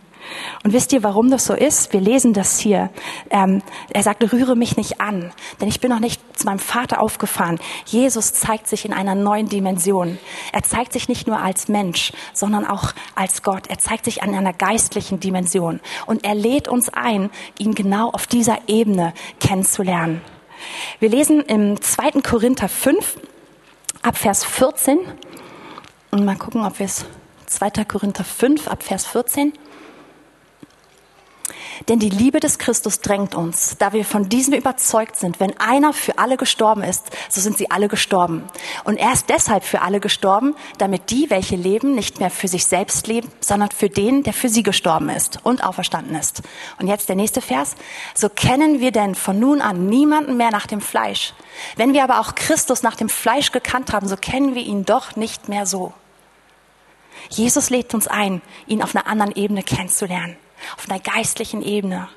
Und 0.64 0.74
wisst 0.74 0.94
ihr, 0.94 1.04
warum 1.04 1.30
das 1.30 1.46
so 1.46 1.54
ist? 1.54 1.94
Wir 1.94 2.02
lesen 2.02 2.34
das 2.34 2.60
hier. 2.60 2.90
Ähm, 3.30 3.62
er 3.92 4.04
sagt, 4.04 4.24
rühre 4.32 4.56
mich 4.56 4.78
nicht 4.78 5.02
an, 5.02 5.32
denn 5.60 5.68
ich 5.68 5.80
bin 5.80 5.90
noch 5.90 6.00
nicht 6.00 6.22
zu 6.38 6.46
meinem 6.46 6.60
Vater 6.60 7.02
aufgefahren. 7.02 7.60
Jesus 7.86 8.34
zeigt 8.34 8.68
sich 8.68 8.86
in 8.86 8.94
einer 8.94 9.16
neuen 9.16 9.50
Dimension. 9.50 10.18
Er 10.52 10.64
zeigt 10.64 10.94
sich 10.94 11.10
nicht 11.10 11.28
nur 11.28 11.40
als 11.40 11.68
Mensch, 11.68 12.14
sondern 12.34 12.66
auch 12.66 12.94
als 13.16 13.44
Gott. 13.44 13.68
Er 13.68 13.78
zeigt 13.78 14.06
sich 14.06 14.24
an 14.24 14.34
einer 14.34 14.54
geistlichen 14.54 15.20
Dimension. 15.20 15.80
Und 16.06 16.24
er 16.24 16.36
lädt 16.36 16.68
uns 16.68 16.90
ein, 16.90 17.30
ihn 17.58 17.76
genau 17.76 18.10
auf 18.10 18.28
dieser 18.28 18.58
Ebene 18.68 19.14
kennenzulernen. 19.40 20.22
Wir 21.00 21.10
lesen 21.10 21.42
im 21.42 21.82
2. 21.82 22.22
Korinther 22.22 22.70
5 22.70 23.20
ab 24.02 24.18
Vers 24.18 24.46
14. 24.46 25.00
Und 26.12 26.26
mal 26.26 26.38
gucken, 26.38 26.64
ob 26.66 26.80
wir 26.80 26.86
es 26.86 27.06
2. 27.48 27.86
Korinther 27.86 28.24
5 28.24 28.68
ab 28.68 28.84
Vers 28.84 29.06
14. 29.08 29.54
Denn 31.88 32.00
die 32.00 32.10
Liebe 32.10 32.40
des 32.40 32.58
Christus 32.58 33.02
drängt 33.02 33.36
uns, 33.36 33.76
da 33.80 33.94
wir 33.94 34.06
von 34.06 34.30
diesem 34.30 34.54
überzeugt 34.54 35.18
sind, 35.18 35.40
wenn 35.40 35.58
einer 35.60 35.94
für 35.94 36.18
alle 36.18 36.38
gestorben 36.38 36.84
ist, 36.84 37.06
so 37.30 37.42
sind 37.42 37.58
sie 37.58 37.72
alle 37.72 37.88
gestorben. 37.88 38.44
Und 38.84 38.98
er 38.98 39.14
ist 39.14 39.30
deshalb 39.30 39.64
für 39.64 39.82
alle 39.82 40.00
gestorben, 40.00 40.56
damit 40.78 41.10
die, 41.10 41.30
welche 41.30 41.56
leben, 41.56 41.96
nicht 41.96 42.20
mehr 42.20 42.30
für 42.30 42.48
sich 42.48 42.66
selbst 42.66 43.08
leben, 43.08 43.30
sondern 43.40 43.72
für 43.72 43.90
den, 43.90 44.24
der 44.24 44.34
für 44.34 44.50
sie 44.50 44.64
gestorben 44.64 45.10
ist 45.10 45.40
und 45.44 45.64
auferstanden 45.64 46.16
ist. 46.16 46.44
Und 46.80 46.88
jetzt 46.88 47.10
der 47.10 47.16
nächste 47.16 47.42
Vers. 47.42 47.76
So 48.16 48.30
kennen 48.30 48.80
wir 48.80 48.92
denn 48.92 49.16
von 49.16 49.40
nun 49.40 49.62
an 49.62 49.88
niemanden 49.88 50.38
mehr 50.38 50.52
nach 50.52 50.68
dem 50.68 50.82
Fleisch. 50.82 51.34
Wenn 51.76 51.94
wir 51.94 52.04
aber 52.04 52.20
auch 52.20 52.36
Christus 52.36 52.84
nach 52.84 52.96
dem 52.96 53.10
Fleisch 53.10 53.52
gekannt 53.52 53.94
haben, 53.94 54.08
so 54.08 54.16
kennen 54.16 54.56
wir 54.56 54.64
ihn 54.64 54.86
doch 54.86 55.16
nicht 55.16 55.50
mehr 55.50 55.66
so. 55.66 55.94
Jesus 57.30 57.70
lädt 57.70 57.94
uns 57.94 58.08
ein, 58.08 58.42
ihn 58.68 58.84
auf 58.84 58.96
einer 58.96 59.08
anderen 59.08 59.36
Ebene 59.36 59.64
kennenzulernen 59.64 60.38
auf 60.78 60.90
einer 60.90 61.00
geistlichen 61.00 61.62
Ebene. 61.62 62.08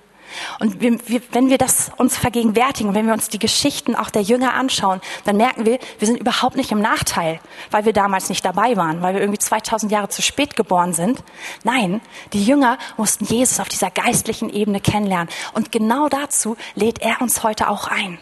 Und 0.58 0.80
wir, 0.80 0.98
wir, 1.08 1.22
wenn 1.32 1.48
wir 1.48 1.58
das 1.58 1.90
uns 1.96 2.16
vergegenwärtigen, 2.16 2.94
wenn 2.94 3.06
wir 3.06 3.14
uns 3.14 3.28
die 3.28 3.38
Geschichten 3.38 3.94
auch 3.94 4.10
der 4.10 4.22
Jünger 4.22 4.54
anschauen, 4.54 5.00
dann 5.24 5.36
merken 5.36 5.64
wir, 5.64 5.78
wir 5.98 6.06
sind 6.06 6.18
überhaupt 6.18 6.56
nicht 6.56 6.72
im 6.72 6.80
Nachteil, 6.80 7.40
weil 7.70 7.84
wir 7.84 7.92
damals 7.92 8.28
nicht 8.28 8.44
dabei 8.44 8.76
waren, 8.76 9.02
weil 9.02 9.14
wir 9.14 9.20
irgendwie 9.20 9.38
2000 9.38 9.90
Jahre 9.92 10.08
zu 10.08 10.22
spät 10.22 10.56
geboren 10.56 10.92
sind. 10.92 11.22
Nein, 11.64 12.00
die 12.32 12.44
Jünger 12.44 12.78
mussten 12.96 13.24
Jesus 13.24 13.60
auf 13.60 13.68
dieser 13.68 13.90
geistlichen 13.90 14.50
Ebene 14.50 14.80
kennenlernen. 14.80 15.28
Und 15.54 15.72
genau 15.72 16.08
dazu 16.08 16.56
lädt 16.74 17.00
er 17.00 17.20
uns 17.20 17.42
heute 17.42 17.68
auch 17.68 17.88
ein. 17.88 18.18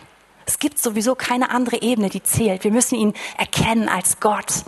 Es 0.47 0.59
gibt 0.59 0.79
sowieso 0.79 1.15
keine 1.15 1.51
andere 1.51 1.81
Ebene, 1.81 2.11
die 2.11 2.23
zählt. 2.23 2.65
Wir 2.65 2.71
müssen 2.71 2.97
ihn 2.97 3.15
erkennen 3.39 3.89
als 3.89 4.21
Gott. 4.21 4.65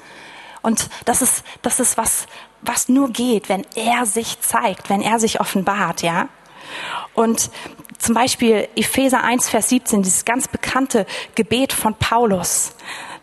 Und 0.62 0.88
das 1.04 1.22
ist, 1.22 1.44
das 1.62 1.80
ist 1.80 1.98
was, 1.98 2.26
was 2.62 2.88
nur 2.88 3.10
geht, 3.10 3.48
wenn 3.48 3.64
er 3.74 4.06
sich 4.06 4.40
zeigt, 4.40 4.90
wenn 4.90 5.00
er 5.00 5.18
sich 5.18 5.40
offenbart, 5.40 6.02
ja. 6.02 6.28
Und 7.14 7.50
zum 7.98 8.14
Beispiel 8.14 8.68
Epheser 8.76 9.24
1, 9.24 9.48
Vers 9.48 9.68
17, 9.70 10.02
dieses 10.02 10.24
ganz 10.24 10.48
bekannte 10.48 11.06
Gebet 11.34 11.72
von 11.72 11.94
Paulus. 11.94 12.72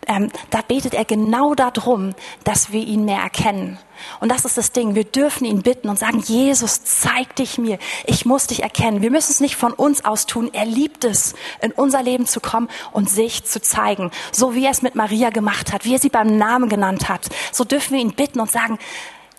Ähm, 0.06 0.30
da 0.50 0.60
betet 0.60 0.94
er 0.94 1.04
genau 1.04 1.54
darum, 1.54 2.14
dass 2.42 2.72
wir 2.72 2.84
ihn 2.84 3.04
mehr 3.04 3.20
erkennen. 3.20 3.78
Und 4.20 4.30
das 4.30 4.44
ist 4.44 4.58
das 4.58 4.72
Ding. 4.72 4.94
Wir 4.94 5.04
dürfen 5.04 5.46
ihn 5.46 5.62
bitten 5.62 5.88
und 5.88 5.98
sagen, 5.98 6.20
Jesus, 6.20 6.84
zeig 6.84 7.36
dich 7.36 7.56
mir. 7.56 7.78
Ich 8.04 8.26
muss 8.26 8.46
dich 8.46 8.62
erkennen. 8.62 9.00
Wir 9.00 9.10
müssen 9.10 9.30
es 9.32 9.40
nicht 9.40 9.56
von 9.56 9.72
uns 9.72 10.04
aus 10.04 10.26
tun. 10.26 10.50
Er 10.52 10.66
liebt 10.66 11.04
es, 11.04 11.34
in 11.62 11.72
unser 11.72 12.02
Leben 12.02 12.26
zu 12.26 12.40
kommen 12.40 12.68
und 12.92 13.08
sich 13.08 13.44
zu 13.44 13.62
zeigen. 13.62 14.10
So 14.32 14.54
wie 14.54 14.64
er 14.64 14.72
es 14.72 14.82
mit 14.82 14.94
Maria 14.94 15.30
gemacht 15.30 15.72
hat, 15.72 15.84
wie 15.84 15.94
er 15.94 16.00
sie 16.00 16.10
beim 16.10 16.36
Namen 16.36 16.68
genannt 16.68 17.08
hat. 17.08 17.28
So 17.52 17.64
dürfen 17.64 17.94
wir 17.94 18.00
ihn 18.00 18.14
bitten 18.14 18.40
und 18.40 18.50
sagen, 18.50 18.78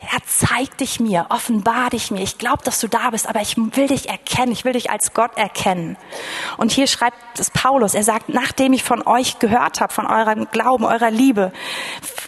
Herr, 0.06 0.22
zeig 0.26 0.78
dich 0.78 1.00
mir, 1.00 1.26
offenbar 1.30 1.90
dich 1.90 2.12
mir. 2.12 2.22
Ich 2.22 2.38
glaube, 2.38 2.64
dass 2.64 2.80
du 2.80 2.88
da 2.88 3.10
bist, 3.10 3.28
aber 3.28 3.42
ich 3.42 3.58
will 3.58 3.88
dich 3.88 4.10
erkennen. 4.10 4.52
Ich 4.52 4.66
will 4.66 4.74
dich 4.74 4.92
als 4.92 5.14
Gott 5.14 5.38
erkennen. 5.38 5.98
Und 6.58 6.72
hier 6.72 6.88
schreibt 6.88 7.40
es 7.40 7.50
Paulus. 7.50 7.94
Er 7.94 8.04
sagt, 8.04 8.30
nachdem 8.30 8.74
ich 8.74 8.84
von 8.84 9.06
euch 9.06 9.40
gehört 9.40 9.82
habe, 9.82 9.94
von 9.94 10.06
eurem 10.06 10.48
Glauben, 10.52 10.86
eurer 10.86 11.12
Liebe, 11.12 11.52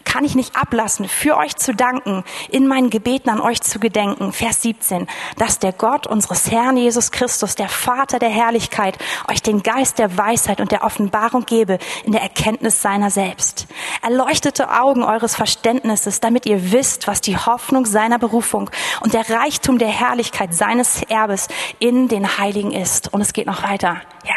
kann 0.04 0.26
ich 0.26 0.36
nicht 0.36 0.56
ablassen, 0.56 1.08
für 1.08 1.38
euch 1.38 1.56
zu 1.58 1.76
danken, 1.76 2.24
in 2.50 2.66
meinen 2.66 2.90
Gebeten 2.90 3.30
an 3.30 3.40
euch 3.40 3.62
zu 3.62 3.80
gedenken. 3.80 4.32
Vers 4.32 4.64
17, 4.64 5.08
dass 5.38 5.60
der 5.60 5.74
Gott 5.74 6.08
unseres 6.08 6.50
Herrn 6.50 6.78
Jesus 6.78 7.12
Christus, 7.12 7.56
der 7.56 7.70
Vater 7.70 8.18
der 8.18 8.30
Herrlichkeit, 8.30 8.98
euch 9.30 9.42
den 9.42 9.62
Geist 9.62 10.00
der 10.00 10.18
Weisheit 10.18 10.60
und 10.62 10.72
der 10.72 10.84
Offenbarung 10.84 11.46
gebe 11.46 11.78
in 12.04 12.14
der 12.14 12.22
Erkenntnis 12.22 12.82
seiner 12.82 13.12
selbst. 13.12 13.68
Erleuchtete 14.02 14.72
Augen 14.72 15.04
eures 15.04 15.36
Verständnisses, 15.36 16.20
damit 16.20 16.46
ihr 16.46 16.72
wisst, 16.72 17.08
was 17.08 17.22
die 17.22 17.38
Hoffnung 17.38 17.67
seiner 17.86 18.20
Berufung 18.20 18.70
und 19.02 19.14
der 19.14 19.30
Reichtum 19.30 19.78
der 19.78 19.90
Herrlichkeit 19.90 20.54
seines 20.54 21.02
Erbes 21.04 21.48
in 21.80 22.08
den 22.08 22.38
Heiligen 22.38 22.72
ist. 22.72 23.14
Und 23.14 23.22
es 23.22 23.34
geht 23.34 23.48
noch 23.48 23.64
weiter. 23.64 24.02
Ja. 24.26 24.36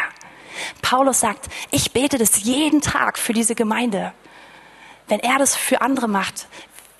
Paulus 0.81 1.19
sagt, 1.19 1.49
ich 1.71 1.91
bete 1.91 2.17
das 2.17 2.43
jeden 2.43 2.81
Tag 2.81 3.17
für 3.17 3.33
diese 3.33 3.55
Gemeinde. 3.55 4.13
Wenn 5.07 5.19
er 5.19 5.37
das 5.39 5.55
für 5.55 5.81
andere 5.81 6.07
macht, 6.07 6.47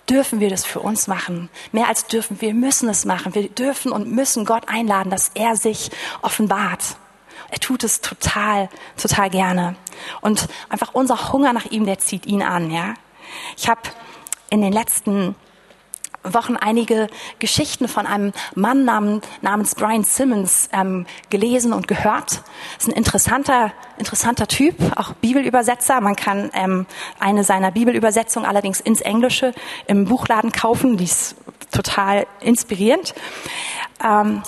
dürfen 0.10 0.40
wir 0.40 0.50
das 0.50 0.66
für 0.66 0.80
uns 0.80 1.08
machen. 1.08 1.50
Mehr 1.72 1.88
als 1.88 2.08
dürfen, 2.08 2.42
wir 2.42 2.54
müssen 2.54 2.90
es 2.90 3.06
machen. 3.06 3.34
Wir 3.36 3.50
dürfen 3.50 3.92
und 3.92 4.12
müssen 4.12 4.46
Gott 4.46 4.68
einladen, 4.68 5.10
dass 5.10 5.32
er 5.34 5.56
sich 5.56 5.92
offenbart. 6.22 6.98
Er 7.50 7.60
tut 7.60 7.84
es 7.84 8.02
total, 8.02 8.70
total 8.98 9.30
gerne. 9.30 9.76
Und 10.22 10.48
einfach 10.70 10.94
unser 10.94 11.32
Hunger 11.32 11.54
nach 11.54 11.66
ihm, 11.66 11.86
der 11.86 12.00
zieht 12.00 12.26
ihn 12.26 12.42
an, 12.42 12.72
ja. 12.72 12.94
Ich 13.58 13.70
habe 13.70 13.82
in 14.50 14.62
den 14.62 14.74
letzten 14.74 15.36
Wochen 16.24 16.56
einige 16.56 17.08
Geschichten 17.40 17.88
von 17.88 18.06
einem 18.06 18.32
Mann 18.56 18.86
namens, 18.86 19.76
Brian 19.76 20.04
Simmons 20.04 20.70
ähm, 20.74 21.06
gelesen 21.30 21.74
und 21.74 21.88
gehört. 21.88 22.42
Ist 22.78 22.88
ein 22.88 22.94
interessanter, 22.94 23.72
interessanter 23.98 24.48
Typ, 24.48 24.76
auch 24.96 25.14
Bibelübersetzer. 25.14 26.02
Man 26.02 26.16
kann 26.16 26.52
ähm, 26.54 26.86
eine 27.20 27.44
seiner 27.44 27.72
Bibelübersetzungen 27.72 28.48
allerdings 28.48 28.80
ins 28.80 29.02
Englische 29.02 29.54
im 29.88 30.06
Buchladen 30.06 30.52
kaufen. 30.52 30.98
Die 30.98 31.06
ist 31.06 31.36
total 31.72 32.28
inspirierend. 32.42 33.14
Ähm, 34.04 34.44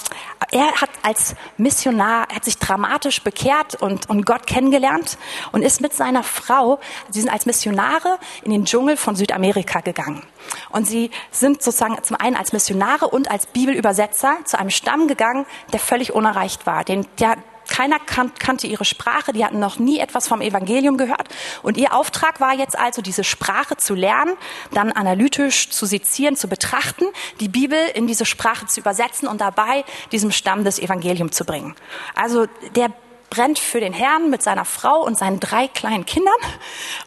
er 0.52 0.82
hat 0.82 0.90
als 1.04 1.36
Missionar, 1.58 2.28
hat 2.34 2.46
sich 2.46 2.58
dramatisch 2.58 3.22
bekehrt 3.22 3.76
und, 3.76 4.10
und 4.10 4.26
Gott 4.26 4.46
kennengelernt 4.46 5.18
und 5.52 5.62
ist 5.62 5.82
mit 5.82 5.94
seiner 5.94 6.24
Frau, 6.24 6.80
sie 7.10 7.22
sind 7.22 7.32
als 7.32 7.46
Missionare 7.46 8.20
in 8.44 8.52
den 8.52 8.66
Dschungel 8.66 8.98
von 8.98 9.16
Südamerika 9.16 9.80
gegangen. 9.80 10.22
Und 10.70 10.88
sie 10.88 11.12
sind 11.32 11.64
sozusagen 11.64 11.98
zum 12.04 12.18
einen 12.18 12.36
als 12.36 12.54
Missionare 12.54 13.08
und 13.08 13.32
als 13.32 13.48
Bibelübersetzer 13.48 14.38
zu 14.46 14.60
einem 14.60 14.70
Stamm 14.70 15.08
gegangen, 15.08 15.46
der 15.72 15.80
völlig 15.80 16.14
unerreicht 16.14 16.66
war, 16.66 16.84
den, 16.84 17.08
der, 17.20 17.38
keiner 17.74 17.98
kan 17.98 18.32
kannte 18.36 18.68
ihre 18.68 18.86
Sprache, 18.86 19.34
die 19.34 19.44
hatten 19.44 19.58
noch 19.58 19.80
nie 19.80 19.98
etwas 19.98 20.28
vom 20.28 20.42
Evangelium 20.42 20.96
gehört. 20.96 21.28
Und 21.64 21.76
ihr 21.76 21.96
Auftrag 21.96 22.40
war 22.40 22.54
jetzt 22.54 22.78
also, 22.78 23.02
diese 23.02 23.24
Sprache 23.24 23.78
zu 23.78 23.96
lernen, 23.96 24.36
dann 24.72 24.92
analytisch 24.92 25.72
zu 25.72 25.88
sezieren, 25.88 26.36
zu 26.36 26.48
betrachten, 26.48 27.06
die 27.40 27.50
Bibel 27.50 27.80
in 27.96 28.06
diese 28.06 28.26
Sprache 28.26 28.68
zu 28.68 28.80
übersetzen 28.80 29.28
und 29.28 29.42
dabei 29.42 29.86
diesem 30.12 30.32
Stamm 30.32 30.64
das 30.64 30.78
Evangelium 30.78 31.32
zu 31.32 31.46
bringen. 31.46 31.74
Also 32.14 32.46
der 32.76 32.92
brennt 33.32 33.58
für 33.58 33.80
den 33.80 33.94
Herrn 33.94 34.30
mit 34.30 34.44
seiner 34.44 34.66
Frau 34.66 35.04
und 35.04 35.18
seinen 35.18 35.40
drei 35.40 35.68
kleinen 35.68 36.06
Kindern 36.06 36.34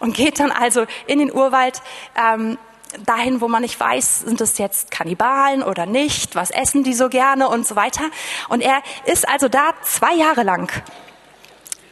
und 0.00 0.16
geht 0.16 0.40
dann 0.40 0.50
also 0.50 0.84
in 1.06 1.20
den 1.20 1.32
Urwald 1.32 1.80
ähm, 2.16 2.58
dahin, 3.04 3.40
wo 3.40 3.48
man 3.48 3.62
nicht 3.62 3.78
weiß, 3.78 4.20
sind 4.20 4.40
es 4.40 4.58
jetzt 4.58 4.90
Kannibalen 4.90 5.62
oder 5.62 5.86
nicht, 5.86 6.34
was 6.34 6.50
essen 6.50 6.84
die 6.84 6.94
so 6.94 7.08
gerne 7.08 7.48
und 7.48 7.66
so 7.66 7.76
weiter. 7.76 8.04
Und 8.48 8.60
er 8.60 8.82
ist 9.04 9.28
also 9.28 9.48
da 9.48 9.74
zwei 9.82 10.14
Jahre 10.14 10.42
lang 10.42 10.70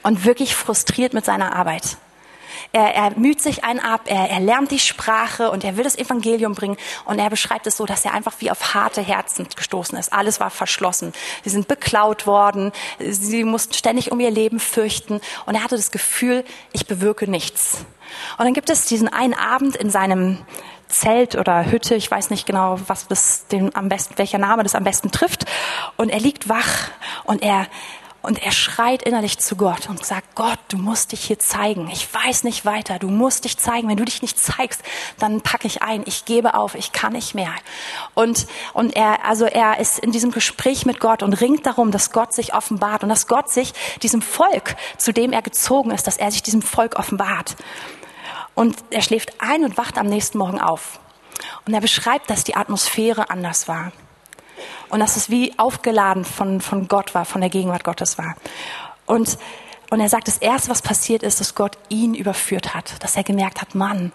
und 0.02 0.24
wirklich 0.24 0.54
frustriert 0.54 1.14
mit 1.14 1.24
seiner 1.24 1.54
Arbeit. 1.56 1.96
Er, 2.72 2.92
er 2.92 3.16
müht 3.16 3.40
sich 3.40 3.62
einen 3.62 3.78
ab, 3.78 4.02
er, 4.06 4.30
er 4.30 4.40
lernt 4.40 4.72
die 4.72 4.80
Sprache 4.80 5.50
und 5.50 5.62
er 5.62 5.76
will 5.76 5.84
das 5.84 5.96
Evangelium 5.96 6.54
bringen. 6.54 6.76
Und 7.04 7.20
er 7.20 7.30
beschreibt 7.30 7.68
es 7.68 7.76
so, 7.76 7.86
dass 7.86 8.04
er 8.04 8.12
einfach 8.14 8.34
wie 8.40 8.50
auf 8.50 8.74
harte 8.74 9.00
Herzen 9.00 9.46
gestoßen 9.54 9.96
ist. 9.96 10.12
Alles 10.12 10.40
war 10.40 10.50
verschlossen. 10.50 11.12
Sie 11.44 11.50
sind 11.50 11.68
beklaut 11.68 12.26
worden. 12.26 12.72
Sie 12.98 13.44
mussten 13.44 13.74
ständig 13.74 14.10
um 14.10 14.18
ihr 14.18 14.32
Leben 14.32 14.58
fürchten. 14.58 15.20
Und 15.46 15.54
er 15.54 15.62
hatte 15.62 15.76
das 15.76 15.92
Gefühl, 15.92 16.44
ich 16.72 16.86
bewirke 16.86 17.30
nichts. 17.30 17.84
Und 18.38 18.44
dann 18.44 18.54
gibt 18.54 18.70
es 18.70 18.86
diesen 18.86 19.08
einen 19.08 19.34
Abend 19.34 19.76
in 19.76 19.90
seinem 19.90 20.38
Zelt 20.94 21.34
oder 21.34 21.70
Hütte, 21.70 21.94
ich 21.96 22.10
weiß 22.10 22.30
nicht 22.30 22.46
genau, 22.46 22.78
was 22.86 23.08
das 23.08 23.46
den 23.48 23.74
am 23.74 23.88
besten, 23.88 24.16
welcher 24.16 24.38
Name 24.38 24.62
das 24.62 24.74
am 24.74 24.84
besten 24.84 25.10
trifft. 25.10 25.44
Und 25.96 26.08
er 26.08 26.20
liegt 26.20 26.48
wach 26.48 26.88
und 27.24 27.42
er 27.42 27.66
und 28.24 28.42
er 28.42 28.52
schreit 28.52 29.02
innerlich 29.02 29.38
zu 29.38 29.54
Gott 29.54 29.90
und 29.90 30.04
sagt, 30.04 30.34
Gott, 30.34 30.58
du 30.68 30.78
musst 30.78 31.12
dich 31.12 31.24
hier 31.24 31.38
zeigen. 31.38 31.90
Ich 31.92 32.08
weiß 32.12 32.44
nicht 32.44 32.64
weiter. 32.64 32.98
Du 32.98 33.08
musst 33.08 33.44
dich 33.44 33.58
zeigen. 33.58 33.86
Wenn 33.88 33.98
du 33.98 34.04
dich 34.04 34.22
nicht 34.22 34.38
zeigst, 34.38 34.82
dann 35.18 35.42
packe 35.42 35.66
ich 35.66 35.82
ein. 35.82 36.04
Ich 36.06 36.24
gebe 36.24 36.54
auf. 36.54 36.74
Ich 36.74 36.92
kann 36.92 37.12
nicht 37.12 37.34
mehr. 37.34 37.52
Und, 38.14 38.46
und 38.72 38.96
er, 38.96 39.26
also 39.26 39.44
er 39.44 39.78
ist 39.78 39.98
in 39.98 40.10
diesem 40.10 40.30
Gespräch 40.30 40.86
mit 40.86 41.00
Gott 41.00 41.22
und 41.22 41.34
ringt 41.34 41.66
darum, 41.66 41.90
dass 41.90 42.12
Gott 42.12 42.32
sich 42.32 42.54
offenbart 42.54 43.02
und 43.02 43.10
dass 43.10 43.26
Gott 43.26 43.50
sich 43.50 43.74
diesem 44.02 44.22
Volk, 44.22 44.76
zu 44.96 45.12
dem 45.12 45.34
er 45.34 45.42
gezogen 45.42 45.90
ist, 45.90 46.06
dass 46.06 46.16
er 46.16 46.30
sich 46.30 46.42
diesem 46.42 46.62
Volk 46.62 46.98
offenbart. 46.98 47.56
Und 48.54 48.76
er 48.90 49.02
schläft 49.02 49.40
ein 49.40 49.64
und 49.64 49.76
wacht 49.76 49.98
am 49.98 50.06
nächsten 50.06 50.38
Morgen 50.38 50.60
auf. 50.60 51.00
Und 51.66 51.74
er 51.74 51.80
beschreibt, 51.80 52.30
dass 52.30 52.44
die 52.44 52.56
Atmosphäre 52.56 53.30
anders 53.30 53.68
war. 53.68 53.92
Und 54.88 55.00
dass 55.00 55.16
es 55.16 55.30
wie 55.30 55.58
aufgeladen 55.58 56.24
von, 56.24 56.60
von 56.60 56.88
Gott 56.88 57.14
war, 57.14 57.24
von 57.24 57.40
der 57.40 57.50
Gegenwart 57.50 57.84
Gottes 57.84 58.18
war. 58.18 58.36
Und, 59.06 59.38
und 59.90 60.00
er 60.00 60.08
sagt, 60.08 60.28
das 60.28 60.38
Erste, 60.38 60.70
was 60.70 60.82
passiert 60.82 61.22
ist, 61.22 61.40
dass 61.40 61.54
Gott 61.54 61.76
ihn 61.88 62.14
überführt 62.14 62.74
hat. 62.74 63.02
Dass 63.02 63.16
er 63.16 63.24
gemerkt 63.24 63.60
hat, 63.60 63.74
Mann, 63.74 64.12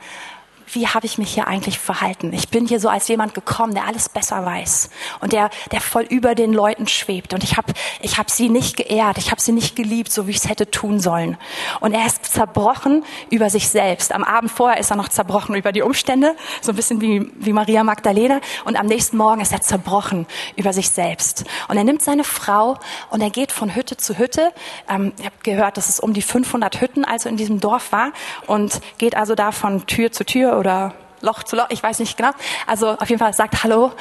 wie 0.74 0.88
habe 0.88 1.06
ich 1.06 1.18
mich 1.18 1.34
hier 1.34 1.48
eigentlich 1.48 1.80
verhalten? 1.80 2.34
Ich 2.34 2.50
bin 2.50 2.68
hier 2.68 2.80
so 2.80 2.90
als 2.90 3.08
jemand 3.08 3.34
gekommen, 3.34 3.74
der 3.74 3.86
alles 3.88 4.10
besser 4.10 4.46
weiß 4.46 4.90
und 5.22 5.34
der, 5.34 5.50
der 5.72 5.82
voll 5.82 6.04
über 6.04 6.36
den 6.36 6.54
Leuten 6.54 6.88
schwebt. 6.88 7.34
Und 7.34 7.44
ich 7.44 7.58
habe 7.58 7.74
ich 8.02 8.18
hab 8.18 8.30
sie 8.30 8.50
nicht 8.50 8.78
geehrt, 8.78 9.18
ich 9.18 9.32
habe 9.32 9.42
sie 9.42 9.52
nicht 9.52 9.76
geliebt, 9.76 10.12
so 10.12 10.28
wie 10.28 10.32
ich 10.32 10.38
es 10.38 10.50
hätte 10.50 10.70
tun 10.70 11.00
sollen. 11.00 11.38
Und 11.80 11.94
er 11.94 12.06
ist 12.06 12.26
zerbrochen 12.26 13.04
über 13.30 13.50
sich 13.50 13.70
selbst. 13.70 14.12
Am 14.12 14.24
Abend 14.24 14.52
vorher 14.52 14.80
ist 14.80 14.92
er 14.92 14.98
noch 14.98 15.10
zerbrochen 15.10 15.56
über 15.56 15.72
die 15.72 15.82
Umstände, 15.82 16.36
so 16.62 16.72
ein 16.72 16.76
bisschen 16.76 17.02
wie, 17.02 17.32
wie 17.36 17.54
Maria 17.54 17.84
Magdalena. 17.84 18.42
Und 18.66 18.78
am 18.78 18.86
nächsten 18.86 19.18
Morgen 19.18 19.42
ist 19.42 19.52
er 19.52 19.62
zerbrochen 19.62 20.28
über 20.56 20.74
sich 20.74 20.90
selbst. 20.90 21.46
Und 21.68 21.78
er 21.78 21.84
nimmt 21.84 22.02
seine 22.02 22.24
Frau 22.24 22.78
und 23.10 23.22
er 23.22 23.30
geht 23.30 23.52
von 23.52 23.76
Hütte 23.76 23.98
zu 23.98 24.18
Hütte. 24.18 24.54
Ähm, 24.88 25.14
ich 25.18 25.26
habe 25.26 25.36
gehört, 25.44 25.78
dass 25.78 25.90
es 25.90 26.00
um 26.00 26.14
die 26.14 26.22
500 26.22 26.82
Hütten 26.82 27.06
also 27.06 27.30
in 27.30 27.38
diesem 27.38 27.60
Dorf 27.60 27.92
war 27.92 28.12
und 28.48 28.82
geht 28.98 29.16
also 29.16 29.36
da 29.36 29.52
von 29.52 29.86
Tür 29.88 30.12
zu 30.12 30.26
Tür 30.26 30.59
oder 30.60 30.94
Loch 31.22 31.44
zu 31.44 31.56
Loch, 31.56 31.68
ich 31.70 31.82
weiß 31.82 32.00
nicht 32.00 32.18
genau. 32.18 32.32
Also 32.68 32.90
auf 32.92 33.10
jeden 33.10 33.20
Fall 33.20 33.34
sagt 33.34 33.64
Hallo 33.64 33.92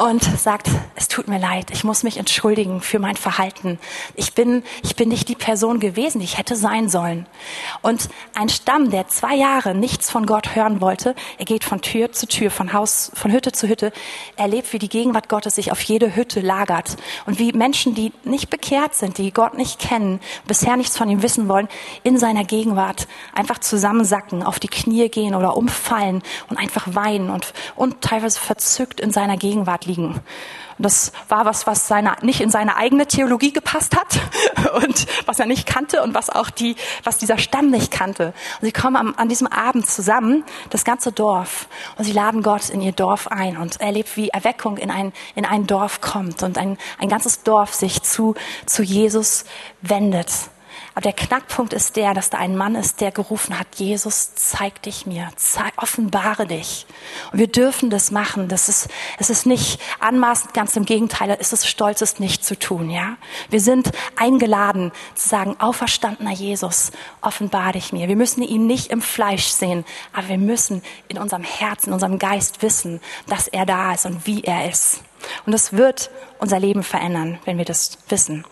und 0.00 0.24
sagt, 0.24 0.70
es 0.96 1.08
tut 1.08 1.28
mir 1.28 1.38
leid, 1.38 1.66
ich 1.72 1.84
muss 1.84 2.04
mich 2.04 2.16
entschuldigen 2.16 2.80
für 2.80 2.98
mein 2.98 3.16
Verhalten. 3.16 3.78
Ich 4.14 4.32
bin, 4.32 4.62
ich 4.82 4.96
bin 4.96 5.10
nicht 5.10 5.28
die 5.28 5.34
Person 5.34 5.78
gewesen, 5.78 6.20
die 6.20 6.24
ich 6.24 6.38
hätte 6.38 6.56
sein 6.56 6.88
sollen. 6.88 7.26
Und 7.82 8.08
ein 8.34 8.48
Stamm, 8.48 8.90
der 8.90 9.08
zwei 9.08 9.34
Jahre 9.34 9.74
nichts 9.74 10.10
von 10.10 10.24
Gott 10.24 10.54
hören 10.54 10.80
wollte, 10.80 11.14
er 11.36 11.44
geht 11.44 11.64
von 11.64 11.82
Tür 11.82 12.12
zu 12.12 12.26
Tür, 12.26 12.50
von 12.50 12.72
Haus, 12.72 13.12
von 13.12 13.30
Hütte 13.30 13.52
zu 13.52 13.68
Hütte, 13.68 13.92
erlebt, 14.36 14.72
wie 14.72 14.78
die 14.78 14.88
Gegenwart 14.88 15.28
Gottes 15.28 15.56
sich 15.56 15.70
auf 15.70 15.82
jede 15.82 16.16
Hütte 16.16 16.40
lagert 16.40 16.96
und 17.26 17.38
wie 17.38 17.52
Menschen, 17.52 17.94
die 17.94 18.14
nicht 18.24 18.48
bekehrt 18.48 18.94
sind, 18.94 19.18
die 19.18 19.34
Gott 19.34 19.52
nicht 19.52 19.78
kennen, 19.78 20.20
bisher 20.46 20.78
nichts 20.78 20.96
von 20.96 21.10
ihm 21.10 21.22
wissen 21.22 21.46
wollen, 21.46 21.68
in 22.04 22.16
seiner 22.16 22.44
Gegenwart 22.44 23.06
einfach 23.34 23.58
zusammensacken, 23.58 24.44
auf 24.44 24.58
die 24.58 24.68
Knie 24.68 25.10
gehen 25.10 25.34
oder 25.34 25.58
umfallen 25.58 26.22
und 26.48 26.58
einfach 26.58 26.94
weinen 26.94 27.28
und, 27.28 27.52
und 27.76 28.00
teilweise 28.00 28.40
verzückt 28.40 28.98
in 28.98 29.10
seiner 29.10 29.36
Gegenwart 29.36 29.89
liegen. 29.90 30.20
Und 30.78 30.84
das 30.84 31.12
war 31.28 31.44
was, 31.44 31.66
was 31.66 31.86
seine, 31.86 32.16
nicht 32.22 32.40
in 32.40 32.50
seine 32.50 32.76
eigene 32.76 33.06
Theologie 33.06 33.52
gepasst 33.52 33.96
hat 33.96 34.18
und 34.82 35.06
was 35.26 35.38
er 35.38 35.46
nicht 35.46 35.66
kannte 35.66 36.02
und 36.02 36.14
was 36.14 36.30
auch 36.30 36.48
die, 36.48 36.76
was 37.04 37.18
dieser 37.18 37.36
Stamm 37.36 37.68
nicht 37.70 37.90
kannte. 37.90 38.32
Und 38.60 38.66
sie 38.66 38.72
kommen 38.72 38.96
am, 38.96 39.14
an 39.16 39.28
diesem 39.28 39.46
Abend 39.46 39.86
zusammen, 39.86 40.44
das 40.70 40.84
ganze 40.84 41.12
Dorf, 41.12 41.68
und 41.98 42.04
sie 42.04 42.12
laden 42.12 42.42
Gott 42.42 42.70
in 42.70 42.80
ihr 42.80 42.92
Dorf 42.92 43.28
ein 43.28 43.58
und 43.58 43.80
erlebt, 43.80 44.16
wie 44.16 44.28
Erweckung 44.28 44.78
in 44.78 44.90
ein, 44.90 45.12
in 45.34 45.44
ein 45.44 45.66
Dorf 45.66 46.00
kommt 46.00 46.42
und 46.42 46.56
ein, 46.56 46.78
ein 46.98 47.08
ganzes 47.10 47.42
Dorf 47.42 47.74
sich 47.74 48.02
zu, 48.02 48.34
zu 48.64 48.82
Jesus 48.82 49.44
wendet. 49.82 50.30
Aber 51.00 51.14
der 51.14 51.26
Knackpunkt 51.26 51.72
ist 51.72 51.96
der, 51.96 52.12
dass 52.12 52.28
da 52.28 52.36
ein 52.36 52.58
Mann 52.58 52.74
ist, 52.74 53.00
der 53.00 53.10
gerufen 53.10 53.58
hat, 53.58 53.68
Jesus, 53.76 54.34
zeig 54.34 54.82
dich 54.82 55.06
mir, 55.06 55.30
zeig, 55.36 55.72
offenbare 55.78 56.46
dich. 56.46 56.84
Und 57.32 57.38
wir 57.38 57.46
dürfen 57.46 57.88
das 57.88 58.10
machen. 58.10 58.48
Das 58.48 58.68
ist, 58.68 58.90
es 59.18 59.30
ist 59.30 59.46
nicht 59.46 59.80
anmaßend, 60.00 60.52
ganz 60.52 60.76
im 60.76 60.84
Gegenteil, 60.84 61.34
es 61.40 61.54
ist 61.54 61.66
stolz, 61.66 62.02
es 62.02 62.18
nicht 62.18 62.44
zu 62.44 62.54
tun, 62.54 62.90
ja. 62.90 63.16
Wir 63.48 63.62
sind 63.62 63.92
eingeladen 64.14 64.92
zu 65.14 65.26
sagen, 65.26 65.56
auferstandener 65.58 66.32
Jesus, 66.32 66.90
offenbare 67.22 67.72
dich 67.72 67.94
mir. 67.94 68.06
Wir 68.06 68.16
müssen 68.16 68.42
ihn 68.42 68.66
nicht 68.66 68.88
im 68.88 69.00
Fleisch 69.00 69.46
sehen, 69.46 69.86
aber 70.12 70.28
wir 70.28 70.36
müssen 70.36 70.82
in 71.08 71.16
unserem 71.16 71.44
Herzen, 71.44 71.88
in 71.88 71.94
unserem 71.94 72.18
Geist 72.18 72.60
wissen, 72.60 73.00
dass 73.26 73.48
er 73.48 73.64
da 73.64 73.94
ist 73.94 74.04
und 74.04 74.26
wie 74.26 74.44
er 74.44 74.68
ist. 74.68 75.00
Und 75.46 75.54
es 75.54 75.72
wird 75.72 76.10
unser 76.40 76.60
Leben 76.60 76.82
verändern, 76.82 77.38
wenn 77.46 77.56
wir 77.56 77.64
das 77.64 77.96
wissen. 78.10 78.44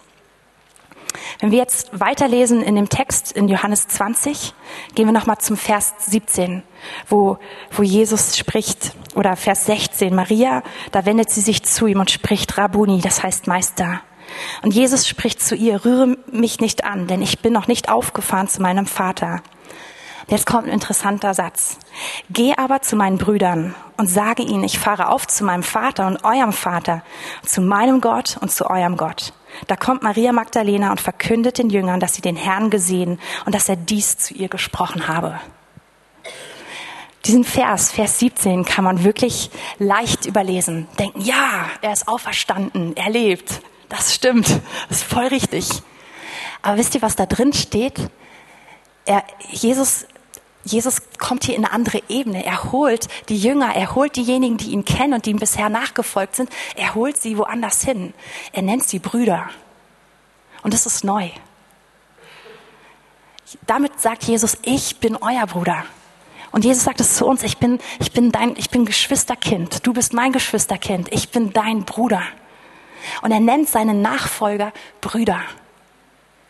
Wenn 1.41 1.51
wir 1.51 1.59
jetzt 1.59 1.99
weiterlesen 1.99 2.63
in 2.63 2.77
dem 2.77 2.89
Text 2.89 3.33
in 3.33 3.49
Johannes 3.49 3.89
20, 3.89 4.55
gehen 4.95 5.07
wir 5.07 5.13
nochmal 5.13 5.39
zum 5.39 5.57
Vers 5.57 5.95
17, 5.99 6.63
wo, 7.09 7.39
wo 7.71 7.83
Jesus 7.83 8.37
spricht, 8.37 8.93
oder 9.15 9.37
Vers 9.37 9.67
16, 9.67 10.15
Maria, 10.15 10.63
da 10.93 11.05
wendet 11.05 11.31
sie 11.31 11.41
sich 11.41 11.65
zu 11.65 11.87
ihm 11.87 12.01
und 12.01 12.11
spricht 12.11 12.57
Rabuni, 12.57 13.01
das 13.01 13.23
heißt 13.23 13.47
Meister. 13.47 14.01
Und 14.63 14.75
Jesus 14.75 15.09
spricht 15.09 15.43
zu 15.43 15.55
ihr, 15.55 15.85
rühre 15.85 16.17
mich 16.31 16.61
nicht 16.61 16.85
an, 16.85 17.07
denn 17.07 17.23
ich 17.23 17.41
bin 17.41 17.53
noch 17.53 17.67
nicht 17.67 17.89
aufgefahren 17.89 18.49
zu 18.49 18.63
meinem 18.63 18.87
Vater. 18.87 19.43
Jetzt 20.29 20.45
kommt 20.45 20.67
ein 20.67 20.75
interessanter 20.75 21.33
Satz. 21.33 21.79
Geh 22.29 22.53
aber 22.55 22.83
zu 22.83 22.97
meinen 22.97 23.17
Brüdern 23.17 23.75
und 23.97 24.09
sage 24.09 24.43
ihnen, 24.43 24.63
ich 24.63 24.79
fahre 24.79 25.09
auf 25.09 25.27
zu 25.27 25.43
meinem 25.43 25.63
Vater 25.63 26.07
und 26.07 26.23
eurem 26.23 26.53
Vater, 26.53 27.03
zu 27.45 27.63
meinem 27.63 28.03
Gott 28.03 28.37
und 28.41 28.53
zu 28.53 28.69
eurem 28.69 28.99
Gott. 28.99 29.33
Da 29.67 29.77
kommt 29.77 30.03
Maria 30.03 30.33
Magdalena 30.33 30.91
und 30.91 31.01
verkündet 31.01 31.59
den 31.59 31.71
Jüngern, 31.71 32.01
dass 32.01 32.15
sie 32.15 32.23
den 32.23 32.37
Herrn 32.37 32.71
gesehen 32.71 33.21
und 33.45 33.55
dass 33.55 33.69
er 33.69 33.77
dies 33.77 34.19
zu 34.19 34.35
ihr 34.35 34.49
gesprochen 34.49 35.09
habe. 35.09 35.41
Diesen 37.25 37.45
Vers, 37.45 37.93
Vers 37.93 38.19
17, 38.21 38.65
kann 38.65 38.85
man 38.85 39.05
wirklich 39.05 39.51
leicht 39.79 40.25
überlesen. 40.25 40.89
Denken, 40.99 41.21
ja, 41.21 41.69
er 41.83 41.93
ist 41.93 42.09
auferstanden, 42.09 42.97
er 42.97 43.11
lebt. 43.11 43.61
Das 43.89 44.15
stimmt, 44.15 44.49
das 44.89 44.99
ist 44.99 45.05
voll 45.05 45.27
richtig. 45.27 45.69
Aber 46.63 46.79
wisst 46.79 46.95
ihr, 46.95 47.03
was 47.03 47.17
da 47.17 47.27
drin 47.27 47.53
steht? 47.53 48.11
Er, 49.05 49.25
Jesus 49.51 50.07
Jesus 50.65 51.03
kommt 51.19 51.45
hier 51.45 51.57
in 51.57 51.65
eine 51.65 51.73
andere 51.73 52.03
Ebene. 52.09 52.45
Er 52.45 52.73
holt 52.73 53.09
die 53.29 53.39
Jünger, 53.39 53.75
er 53.75 53.95
holt 53.95 54.17
diejenigen, 54.17 54.57
die 54.57 54.71
ihn 54.71 54.85
kennen 54.85 55.15
und 55.15 55.27
die 55.27 55.31
ihm 55.31 55.39
bisher 55.39 55.69
nachgefolgt 55.69 56.37
sind, 56.37 56.51
er 56.77 56.95
holt 56.95 57.17
sie 57.17 57.39
woanders 57.39 57.85
hin. 57.85 58.13
Er 58.53 58.63
nennt 58.63 58.85
sie 58.85 58.99
Brüder. 58.99 59.49
Und 60.63 60.75
das 60.75 60.87
ist 60.87 61.05
neu. 61.05 61.31
Damit 63.67 63.99
sagt 64.01 64.25
Jesus, 64.25 64.59
ich 64.63 64.99
bin 64.99 65.17
euer 65.17 65.47
Bruder. 65.47 65.85
Und 66.51 66.65
Jesus 66.65 66.85
sagt 66.85 67.01
es 67.01 67.17
zu 67.17 67.27
uns, 67.27 67.43
ich 67.43 67.59
bin, 67.59 67.79
ich 67.99 68.13
bin 68.13 68.33
dein, 68.33 68.57
ich 68.57 68.71
bin 68.71 68.85
Geschwisterkind. 68.85 69.87
Du 69.87 69.93
bist 69.93 70.13
mein 70.13 70.33
Geschwisterkind. 70.33 71.09
Ich 71.13 71.31
bin 71.31 71.53
dein 71.53 71.85
Bruder. 71.85 72.23
Und 73.23 73.31
er 73.31 73.41
nennt 73.41 73.69
seine 73.69 73.95
Nachfolger 73.95 74.73
Brüder. 75.01 75.41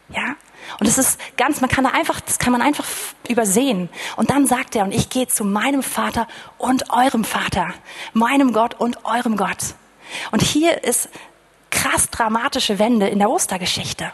Ja? 0.09 0.37
Und 0.81 0.87
es 0.87 0.99
ist 0.99 1.19
ganz, 1.37 1.61
man 1.61 1.71
kann 1.71 1.85
da 1.85 1.91
einfach, 1.91 2.21
das 2.21 2.39
kann 2.39 2.53
man 2.53 2.63
einfach 2.63 2.85
übersehen. 3.29 3.89
Und 4.17 4.31
dann 4.31 4.47
sagt 4.47 4.77
er, 4.77 4.85
und 4.85 4.93
ich 4.93 5.09
gehe 5.09 5.27
zu 5.27 5.45
meinem 5.45 5.83
Vater 5.83 6.29
und 6.59 6.91
eurem 6.91 7.25
Vater, 7.25 7.73
meinem 8.13 8.53
Gott 8.53 8.75
und 8.75 9.05
eurem 9.05 9.37
Gott. 9.37 9.75
Und 10.31 10.43
hier 10.43 10.85
ist 10.85 11.09
krass 11.71 12.11
dramatische 12.11 12.79
Wende 12.79 13.09
in 13.09 13.19
der 13.19 13.31
Ostergeschichte. 13.31 14.13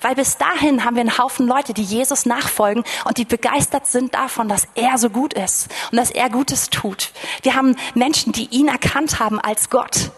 Weil 0.00 0.14
bis 0.14 0.36
dahin 0.36 0.84
haben 0.84 0.94
wir 0.94 1.00
einen 1.00 1.18
Haufen 1.18 1.46
Leute, 1.46 1.74
die 1.74 1.82
Jesus 1.82 2.26
nachfolgen 2.26 2.84
und 3.04 3.18
die 3.18 3.24
begeistert 3.24 3.86
sind 3.86 4.14
davon, 4.14 4.48
dass 4.48 4.68
er 4.74 4.98
so 4.98 5.10
gut 5.10 5.34
ist 5.34 5.68
und 5.90 5.96
dass 5.96 6.10
er 6.10 6.30
Gutes 6.30 6.70
tut. 6.70 7.10
Wir 7.42 7.54
haben 7.54 7.76
Menschen, 7.94 8.32
die 8.32 8.46
ihn 8.46 8.68
erkannt 8.68 9.18
haben 9.18 9.40
als 9.40 9.70
Gott. 9.70 10.12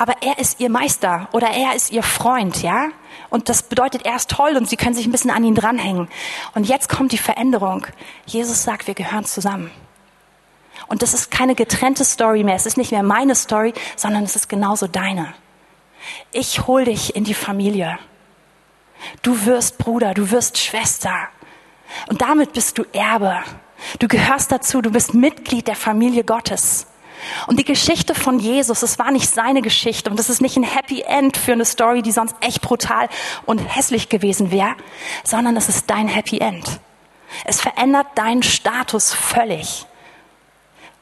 Aber 0.00 0.14
er 0.22 0.38
ist 0.38 0.60
ihr 0.60 0.70
Meister 0.70 1.28
oder 1.32 1.48
er 1.50 1.74
ist 1.74 1.90
ihr 1.90 2.02
Freund, 2.02 2.62
ja? 2.62 2.88
Und 3.28 3.50
das 3.50 3.62
bedeutet, 3.62 4.06
er 4.06 4.16
ist 4.16 4.30
toll 4.30 4.56
und 4.56 4.66
sie 4.66 4.78
können 4.78 4.94
sich 4.94 5.04
ein 5.04 5.12
bisschen 5.12 5.30
an 5.30 5.44
ihn 5.44 5.54
dranhängen. 5.54 6.08
Und 6.54 6.66
jetzt 6.66 6.88
kommt 6.88 7.12
die 7.12 7.18
Veränderung. 7.18 7.86
Jesus 8.24 8.62
sagt, 8.62 8.86
wir 8.86 8.94
gehören 8.94 9.26
zusammen. 9.26 9.70
Und 10.86 11.02
das 11.02 11.12
ist 11.12 11.30
keine 11.30 11.54
getrennte 11.54 12.06
Story 12.06 12.44
mehr. 12.44 12.54
Es 12.54 12.64
ist 12.64 12.78
nicht 12.78 12.92
mehr 12.92 13.02
meine 13.02 13.34
Story, 13.34 13.74
sondern 13.94 14.24
es 14.24 14.36
ist 14.36 14.48
genauso 14.48 14.86
deine. 14.86 15.34
Ich 16.32 16.66
hol 16.66 16.86
dich 16.86 17.14
in 17.14 17.24
die 17.24 17.34
Familie. 17.34 17.98
Du 19.20 19.44
wirst 19.44 19.76
Bruder, 19.76 20.14
du 20.14 20.30
wirst 20.30 20.56
Schwester. 20.56 21.28
Und 22.08 22.22
damit 22.22 22.54
bist 22.54 22.78
du 22.78 22.84
Erbe. 22.94 23.42
Du 23.98 24.08
gehörst 24.08 24.50
dazu, 24.50 24.80
du 24.80 24.92
bist 24.92 25.12
Mitglied 25.12 25.68
der 25.68 25.76
Familie 25.76 26.24
Gottes. 26.24 26.86
Und 27.46 27.58
die 27.58 27.64
Geschichte 27.64 28.14
von 28.14 28.38
Jesus, 28.38 28.82
es 28.82 28.98
war 28.98 29.10
nicht 29.10 29.28
seine 29.28 29.62
Geschichte 29.62 30.10
und 30.10 30.18
es 30.18 30.30
ist 30.30 30.40
nicht 30.40 30.56
ein 30.56 30.62
Happy 30.62 31.02
End 31.02 31.36
für 31.36 31.52
eine 31.52 31.64
Story, 31.64 32.02
die 32.02 32.12
sonst 32.12 32.34
echt 32.40 32.60
brutal 32.62 33.08
und 33.46 33.58
hässlich 33.58 34.08
gewesen 34.08 34.50
wäre, 34.50 34.76
sondern 35.24 35.56
es 35.56 35.68
ist 35.68 35.88
dein 35.90 36.08
Happy 36.08 36.38
End. 36.38 36.80
Es 37.44 37.60
verändert 37.60 38.06
deinen 38.16 38.42
Status 38.42 39.12
völlig. 39.12 39.86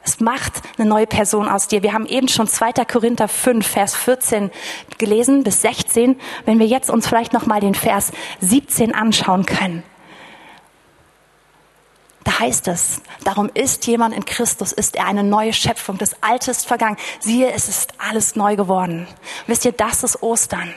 Es 0.03 0.19
macht 0.19 0.61
eine 0.77 0.87
neue 0.87 1.07
Person 1.07 1.47
aus 1.47 1.67
dir. 1.67 1.83
Wir 1.83 1.93
haben 1.93 2.05
eben 2.05 2.27
schon 2.27 2.47
2. 2.47 2.71
Korinther 2.85 3.27
5, 3.27 3.67
Vers 3.67 3.95
14 3.95 4.49
gelesen 4.97 5.43
bis 5.43 5.61
16. 5.61 6.19
Wenn 6.45 6.59
wir 6.59 6.65
jetzt 6.65 6.89
uns 6.89 7.07
vielleicht 7.07 7.33
noch 7.33 7.45
mal 7.45 7.59
den 7.59 7.75
Vers 7.75 8.11
17 8.39 8.95
anschauen 8.95 9.45
können. 9.45 9.83
Da 12.29 12.41
heißt 12.41 12.67
es, 12.67 13.01
darum 13.23 13.49
ist 13.55 13.87
jemand 13.87 14.13
in 14.13 14.23
Christus, 14.23 14.71
ist 14.71 14.95
er 14.95 15.07
eine 15.07 15.23
neue 15.23 15.51
Schöpfung. 15.51 15.97
Das 15.97 16.11
Alte 16.21 16.51
ist 16.51 16.67
vergangen. 16.67 16.95
Siehe, 17.19 17.51
es 17.51 17.67
ist 17.67 17.93
alles 17.97 18.35
neu 18.35 18.55
geworden. 18.55 19.07
Wisst 19.47 19.65
ihr, 19.65 19.71
das 19.71 20.03
ist 20.03 20.21
Ostern. 20.21 20.71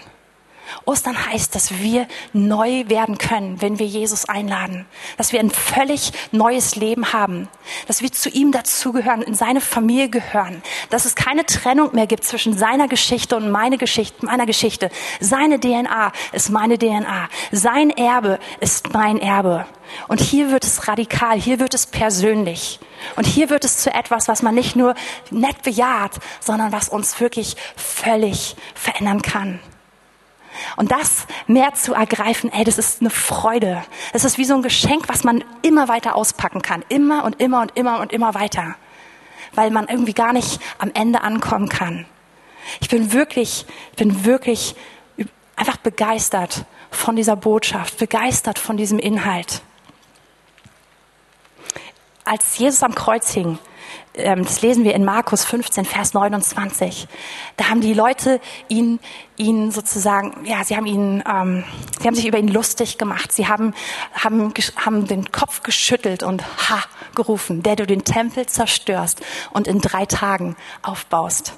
Ostern 0.85 1.27
heißt, 1.27 1.55
dass 1.55 1.79
wir 1.79 2.07
neu 2.33 2.85
werden 2.89 3.19
können, 3.19 3.61
wenn 3.61 3.79
wir 3.79 3.87
Jesus 3.87 4.29
einladen. 4.29 4.87
Dass 5.17 5.33
wir 5.33 5.41
ein 5.41 5.51
völlig 5.51 6.13
neues 6.33 6.77
Leben 6.77 7.13
haben. 7.13 7.49
Dass 7.87 8.03
wir 8.03 8.13
zu 8.13 8.29
ihm 8.29 8.53
dazugehören, 8.53 9.23
in 9.23 9.35
seine 9.35 9.61
Familie 9.61 10.09
gehören. 10.09 10.63
Dass 10.91 11.05
es 11.05 11.15
keine 11.15 11.47
Trennung 11.47 11.95
mehr 11.95 12.07
gibt 12.07 12.25
zwischen 12.25 12.57
seiner 12.57 12.89
Geschichte 12.89 13.37
und 13.37 13.51
meine 13.51 13.79
Geschichte, 13.79 14.25
meiner 14.25 14.47
Geschichte. 14.47 14.91
Seine 15.21 15.61
DNA 15.61 16.13
ist 16.33 16.51
meine 16.51 16.79
DNA. 16.79 17.29
Sein 17.51 17.91
Erbe 17.91 18.39
ist 18.61 18.93
mein 18.93 19.19
Erbe. 19.19 19.67
Und 20.09 20.21
hier 20.21 20.51
wird 20.51 20.65
es 20.65 20.89
radikal, 20.89 21.41
hier 21.41 21.59
wird 21.59 21.75
es 21.75 21.87
persönlich. 21.87 22.81
Und 23.17 23.27
hier 23.27 23.51
wird 23.51 23.65
es 23.65 23.79
zu 23.79 23.93
etwas, 23.93 24.29
was 24.29 24.43
man 24.43 24.55
nicht 24.55 24.77
nur 24.77 24.95
nett 25.31 25.63
bejaht, 25.63 26.13
sondern 26.41 26.73
was 26.73 26.89
uns 26.89 27.21
wirklich 27.21 27.57
völlig 27.77 28.57
verändern 28.75 29.23
kann. 29.23 29.61
Und 30.77 30.93
das 30.93 31.27
mehr 31.47 31.75
zu 31.75 31.95
ergreifen, 31.95 32.53
ey, 32.53 32.65
das 32.65 32.79
ist 32.79 33.01
eine 33.01 33.11
Freude. 33.11 33.85
Das 34.13 34.25
ist 34.25 34.39
wie 34.39 34.45
so 34.45 34.55
ein 34.55 34.63
Geschenk, 34.63 35.09
was 35.09 35.25
man 35.25 35.45
immer 35.63 35.89
weiter 35.89 36.15
auspacken 36.15 36.63
kann. 36.63 36.85
Immer 36.89 37.25
und 37.25 37.41
immer 37.41 37.63
und 37.63 37.77
immer 37.77 38.01
und 38.01 38.13
immer 38.13 38.35
weiter. 38.35 38.77
Weil 39.55 39.71
man 39.71 39.89
irgendwie 39.89 40.15
gar 40.15 40.33
nicht 40.33 40.61
am 40.79 40.91
Ende 40.95 41.23
ankommen 41.23 41.69
kann. 41.69 42.07
Ich 42.81 42.89
bin 42.89 43.13
wirklich, 43.13 43.67
ich 43.91 43.97
bin 43.97 44.25
wirklich 44.25 44.77
einfach 45.57 45.77
begeistert 45.77 46.65
von 46.91 47.17
dieser 47.17 47.37
Botschaft, 47.37 47.99
begeistert 47.99 48.59
von 48.59 48.77
diesem 48.77 48.99
Inhalt. 48.99 49.63
Als 52.25 52.59
Jesus 52.59 52.83
am 52.83 52.95
Kreuz 52.95 53.33
hing, 53.33 53.59
das 54.15 54.61
lesen 54.61 54.85
wir 54.85 54.95
in 54.95 55.05
Markus 55.05 55.45
15, 55.45 55.87
Vers 55.87 56.13
29. 56.13 57.09
Da 57.57 57.71
haben 57.71 57.81
die 57.81 57.95
Leute 57.95 58.41
ihn, 58.69 59.01
ihn 59.39 59.71
sozusagen, 59.71 60.45
ja, 60.45 60.63
sie 60.65 60.77
haben 60.77 60.85
ihn, 60.85 61.25
ähm, 61.27 61.65
sie 61.99 62.07
haben 62.07 62.15
sich 62.15 62.27
über 62.27 62.39
ihn 62.39 62.49
lustig 62.49 62.99
gemacht. 62.99 63.33
Sie 63.33 63.49
haben, 63.49 63.75
haben, 64.13 64.53
haben 64.77 65.07
den 65.07 65.33
Kopf 65.33 65.63
geschüttelt 65.63 66.23
und 66.23 66.45
ha 66.69 66.83
gerufen, 67.15 67.63
der 67.63 67.77
du 67.77 67.87
den 67.87 68.05
Tempel 68.05 68.47
zerstörst 68.47 69.23
und 69.51 69.67
in 69.67 69.81
drei 69.81 70.05
Tagen 70.05 70.57
aufbaust. 70.83 71.55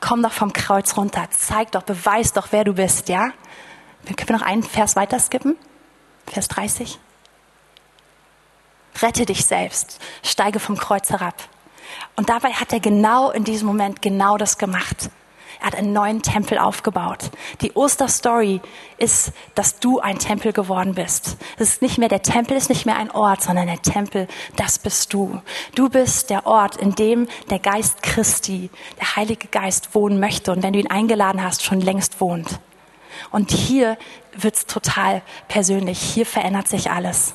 Komm 0.00 0.22
doch 0.22 0.32
vom 0.32 0.52
Kreuz 0.52 0.96
runter, 0.96 1.26
zeig 1.30 1.72
doch, 1.72 1.82
beweis 1.82 2.32
doch, 2.32 2.48
wer 2.50 2.64
du 2.64 2.74
bist, 2.74 3.08
ja? 3.08 3.30
Können 4.04 4.28
wir 4.28 4.38
noch 4.38 4.46
einen 4.46 4.64
Vers 4.64 4.96
weiter 4.96 5.20
skippen? 5.20 5.56
Vers 6.26 6.48
30. 6.48 6.98
Rette 9.00 9.26
dich 9.26 9.44
selbst, 9.44 10.00
steige 10.22 10.60
vom 10.60 10.76
Kreuz 10.76 11.10
herab. 11.10 11.34
Und 12.16 12.28
dabei 12.28 12.50
hat 12.52 12.72
er 12.72 12.80
genau 12.80 13.30
in 13.30 13.44
diesem 13.44 13.66
Moment 13.66 14.02
genau 14.02 14.36
das 14.36 14.58
gemacht. 14.58 15.10
Er 15.60 15.66
hat 15.66 15.76
einen 15.76 15.92
neuen 15.92 16.22
Tempel 16.22 16.58
aufgebaut. 16.58 17.30
Die 17.60 17.72
Osterstory 17.74 18.60
ist, 18.98 19.32
dass 19.54 19.78
du 19.78 20.00
ein 20.00 20.18
Tempel 20.18 20.52
geworden 20.52 20.94
bist. 20.94 21.36
Es 21.56 21.74
ist 21.74 21.82
nicht 21.82 21.98
mehr 21.98 22.08
der 22.08 22.22
Tempel, 22.22 22.56
ist 22.56 22.68
nicht 22.68 22.84
mehr 22.84 22.96
ein 22.96 23.12
Ort, 23.12 23.42
sondern 23.42 23.68
der 23.68 23.80
Tempel, 23.80 24.26
das 24.56 24.80
bist 24.80 25.12
du. 25.12 25.40
Du 25.76 25.88
bist 25.88 26.30
der 26.30 26.46
Ort, 26.46 26.76
in 26.76 26.96
dem 26.96 27.28
der 27.48 27.60
Geist 27.60 28.02
Christi, 28.02 28.70
der 28.98 29.14
Heilige 29.14 29.46
Geist 29.48 29.94
wohnen 29.94 30.18
möchte 30.18 30.50
und 30.50 30.64
wenn 30.64 30.72
du 30.72 30.80
ihn 30.80 30.90
eingeladen 30.90 31.42
hast, 31.42 31.62
schon 31.62 31.80
längst 31.80 32.20
wohnt. 32.20 32.58
Und 33.30 33.52
hier 33.52 33.96
wird's 34.36 34.66
total 34.66 35.22
persönlich. 35.46 36.00
Hier 36.00 36.26
verändert 36.26 36.66
sich 36.66 36.90
alles. 36.90 37.34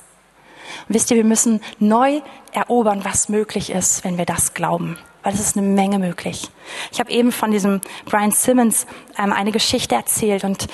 Und 0.87 0.95
wisst 0.95 1.11
ihr, 1.11 1.17
wir 1.17 1.23
müssen 1.23 1.61
neu 1.79 2.21
erobern, 2.51 3.03
was 3.03 3.29
möglich 3.29 3.71
ist, 3.71 4.03
wenn 4.03 4.17
wir 4.17 4.25
das 4.25 4.53
glauben. 4.53 4.97
Weil 5.23 5.33
es 5.33 5.39
ist 5.39 5.57
eine 5.57 5.67
Menge 5.67 5.99
möglich. 5.99 6.49
Ich 6.91 6.99
habe 6.99 7.11
eben 7.11 7.31
von 7.31 7.51
diesem 7.51 7.81
Brian 8.05 8.31
Simmons 8.31 8.87
ähm, 9.17 9.33
eine 9.33 9.51
Geschichte 9.51 9.95
erzählt 9.95 10.43
und, 10.43 10.67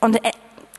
und 0.00 0.24
äh, 0.24 0.32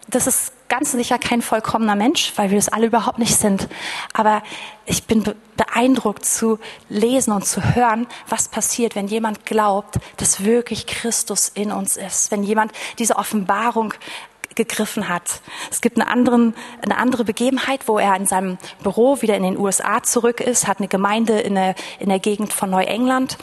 das 0.10 0.28
ist 0.28 0.54
ganz 0.70 0.92
sicher 0.92 1.20
kein 1.20 1.42
vollkommener 1.42 1.96
Mensch, 1.96 2.34
weil 2.36 2.50
wir 2.50 2.58
es 2.58 2.68
alle 2.68 2.88
überhaupt 2.88 3.20
nicht 3.20 3.36
sind. 3.36 3.68
Aber 4.14 4.42
ich 4.86 5.04
bin 5.04 5.24
beeindruckt 5.56 6.26
zu 6.26 6.60
lesen 6.90 7.32
und 7.32 7.46
zu 7.46 7.76
hören, 7.76 8.08
was 8.28 8.48
passiert, 8.48 8.96
wenn 8.96 9.08
jemand 9.08 9.46
glaubt, 9.46 10.00
dass 10.18 10.44
wirklich 10.44 10.88
Christus 10.88 11.50
in 11.50 11.72
uns 11.72 11.96
ist. 11.96 12.32
Wenn 12.32 12.44
jemand 12.44 12.72
diese 12.98 13.18
Offenbarung 13.18 13.94
gegriffen 14.56 15.10
hat. 15.10 15.42
Es 15.72 15.82
gibt 15.82 16.00
eine, 16.00 16.10
anderen, 16.10 16.56
eine 16.82 16.98
andere 16.98 17.24
Begebenheit, 17.24 17.88
wo 17.88 17.98
er 17.98 18.16
in 18.16 18.26
seinem 18.26 18.58
Büro 18.82 19.22
wieder 19.22 19.36
in 19.36 19.44
den 19.44 19.58
USA 19.58 20.04
zurück 20.04 20.40
ist, 20.40 20.68
hat 20.68 20.80
eine 20.80 20.88
Gemeinde 20.88 21.40
in 21.40 21.56
der, 21.56 21.76
in 22.00 22.10
der 22.10 22.20
Gegend 22.20 22.54
von 22.54 22.70
Neuengland 22.70 23.38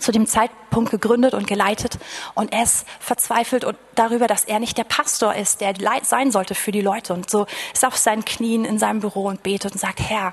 zu 0.00 0.12
dem 0.12 0.26
Zeitpunkt 0.26 0.90
gegründet 0.90 1.34
und 1.34 1.46
geleitet 1.46 1.98
und 2.34 2.52
er 2.52 2.64
ist 2.64 2.86
verzweifelt 2.98 3.64
darüber, 3.94 4.26
dass 4.26 4.44
er 4.44 4.58
nicht 4.58 4.76
der 4.76 4.84
Pastor 4.84 5.34
ist, 5.34 5.60
der 5.60 5.74
sein 6.02 6.32
sollte 6.32 6.54
für 6.54 6.72
die 6.72 6.80
Leute 6.80 7.12
und 7.12 7.30
so 7.30 7.46
ist 7.72 7.84
auf 7.84 7.96
seinen 7.96 8.24
Knien 8.24 8.64
in 8.64 8.78
seinem 8.78 9.00
Büro 9.00 9.26
und 9.26 9.42
betet 9.42 9.72
und 9.72 9.78
sagt, 9.78 10.00
Herr, 10.00 10.32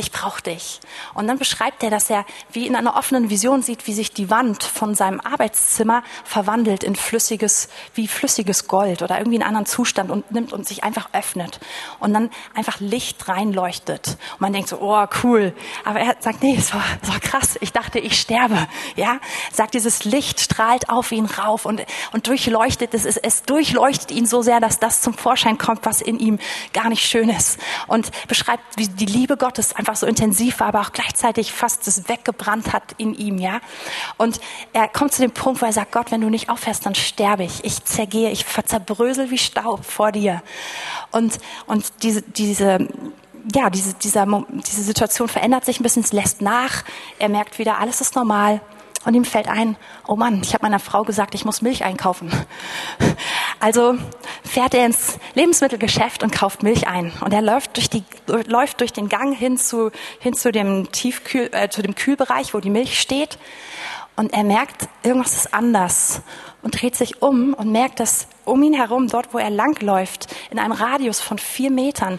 ich 0.00 0.12
brauche 0.12 0.42
dich. 0.42 0.80
Und 1.14 1.28
dann 1.28 1.38
beschreibt 1.38 1.82
er, 1.82 1.90
dass 1.90 2.10
er 2.10 2.24
wie 2.52 2.66
in 2.66 2.74
einer 2.74 2.96
offenen 2.96 3.30
Vision 3.30 3.62
sieht, 3.62 3.86
wie 3.86 3.92
sich 3.92 4.12
die 4.12 4.30
Wand 4.30 4.62
von 4.64 4.94
seinem 4.94 5.20
Arbeitszimmer 5.20 6.02
verwandelt 6.24 6.82
in 6.82 6.96
flüssiges, 6.96 7.68
wie 7.94 8.08
flüssiges 8.08 8.66
Gold 8.66 9.02
oder 9.02 9.18
irgendwie 9.18 9.36
in 9.36 9.42
einen 9.42 9.56
anderen 9.56 9.66
Zustand 9.66 10.10
und 10.10 10.30
nimmt 10.32 10.52
und 10.52 10.66
sich 10.66 10.84
einfach 10.84 11.10
öffnet. 11.12 11.60
Und 11.98 12.14
dann 12.14 12.30
einfach 12.54 12.80
Licht 12.80 13.28
reinleuchtet. 13.28 14.16
Und 14.32 14.40
man 14.40 14.52
denkt 14.52 14.70
so, 14.70 14.78
oh, 14.80 15.06
cool. 15.22 15.54
Aber 15.84 16.00
er 16.00 16.16
sagt, 16.18 16.42
nee, 16.42 16.56
es 16.56 16.72
war, 16.74 16.84
das 17.00 17.10
war 17.10 17.20
krass. 17.20 17.58
Ich 17.60 17.72
dachte, 17.72 17.98
ich 17.98 18.18
sterbe. 18.18 18.66
Ja, 18.96 19.20
sagt, 19.52 19.74
dieses 19.74 20.04
Licht 20.04 20.40
strahlt 20.40 20.88
auf 20.88 21.12
ihn 21.12 21.26
rauf 21.26 21.66
und, 21.66 21.84
und 22.12 22.26
durchleuchtet 22.26 22.94
es. 22.94 23.04
Es 23.04 23.42
durchleuchtet 23.42 24.10
ihn 24.10 24.26
so 24.26 24.40
sehr, 24.40 24.60
dass 24.60 24.78
das 24.78 25.02
zum 25.02 25.14
Vorschein 25.14 25.58
kommt, 25.58 25.84
was 25.84 26.00
in 26.00 26.18
ihm 26.18 26.38
gar 26.72 26.88
nicht 26.88 27.06
schön 27.06 27.28
ist. 27.28 27.58
Und 27.86 28.10
beschreibt, 28.28 28.62
wie 28.76 28.88
die 28.88 29.06
Liebe 29.06 29.36
Gottes 29.36 29.76
einfach 29.76 29.89
so 29.96 30.06
intensiv 30.06 30.60
war, 30.60 30.68
aber 30.68 30.80
auch 30.80 30.92
gleichzeitig 30.92 31.52
fast 31.52 31.86
es 31.86 32.08
weggebrannt 32.08 32.72
hat 32.72 32.82
in 32.96 33.14
ihm, 33.14 33.38
ja. 33.38 33.60
Und 34.16 34.40
er 34.72 34.88
kommt 34.88 35.12
zu 35.12 35.22
dem 35.22 35.32
Punkt, 35.32 35.62
wo 35.62 35.66
er 35.66 35.72
sagt, 35.72 35.92
Gott, 35.92 36.10
wenn 36.10 36.20
du 36.20 36.28
nicht 36.28 36.48
aufhörst, 36.48 36.86
dann 36.86 36.94
sterbe 36.94 37.44
ich. 37.44 37.64
Ich 37.64 37.84
zergehe, 37.84 38.30
ich 38.30 38.44
zerbrösel 38.46 39.30
wie 39.30 39.38
Staub 39.38 39.84
vor 39.84 40.12
dir. 40.12 40.42
Und, 41.10 41.38
und 41.66 41.84
diese, 42.02 42.22
diese, 42.22 42.88
ja, 43.54 43.70
diese, 43.70 43.94
dieser, 43.94 44.26
diese 44.50 44.82
Situation 44.82 45.28
verändert 45.28 45.64
sich 45.64 45.80
ein 45.80 45.82
bisschen, 45.82 46.02
es 46.02 46.12
lässt 46.12 46.40
nach. 46.40 46.84
Er 47.18 47.28
merkt 47.28 47.58
wieder, 47.58 47.78
alles 47.78 48.00
ist 48.00 48.14
normal. 48.14 48.60
Und 49.04 49.14
ihm 49.14 49.24
fällt 49.24 49.48
ein, 49.48 49.76
oh 50.06 50.16
Mann, 50.16 50.42
ich 50.42 50.52
habe 50.52 50.62
meiner 50.62 50.78
Frau 50.78 51.04
gesagt, 51.04 51.34
ich 51.34 51.44
muss 51.44 51.62
Milch 51.62 51.84
einkaufen. 51.84 52.30
Also 53.62 53.98
fährt 54.50 54.74
er 54.74 54.86
ins 54.86 55.18
Lebensmittelgeschäft 55.34 56.24
und 56.24 56.32
kauft 56.32 56.64
Milch 56.64 56.88
ein. 56.88 57.12
Und 57.24 57.32
er 57.32 57.40
läuft 57.40 57.76
durch, 57.76 57.88
die, 57.88 58.02
läuft 58.26 58.80
durch 58.80 58.92
den 58.92 59.08
Gang 59.08 59.36
hin 59.36 59.56
zu, 59.56 59.92
hin 60.18 60.34
zu 60.34 60.50
dem 60.50 60.90
Tiefkühl, 60.90 61.50
äh, 61.52 61.68
zu 61.68 61.82
dem 61.82 61.94
Kühlbereich, 61.94 62.52
wo 62.52 62.58
die 62.58 62.68
Milch 62.68 63.00
steht. 63.00 63.38
Und 64.16 64.32
er 64.32 64.42
merkt, 64.42 64.88
irgendwas 65.04 65.36
ist 65.36 65.54
anders. 65.54 66.22
Und 66.62 66.82
dreht 66.82 66.96
sich 66.96 67.22
um 67.22 67.54
und 67.54 67.70
merkt, 67.70 68.00
dass 68.00 68.26
um 68.44 68.60
ihn 68.64 68.74
herum, 68.74 69.06
dort 69.06 69.32
wo 69.32 69.38
er 69.38 69.50
langläuft, 69.50 70.26
in 70.50 70.58
einem 70.58 70.72
Radius 70.72 71.20
von 71.20 71.38
vier 71.38 71.70
Metern, 71.70 72.18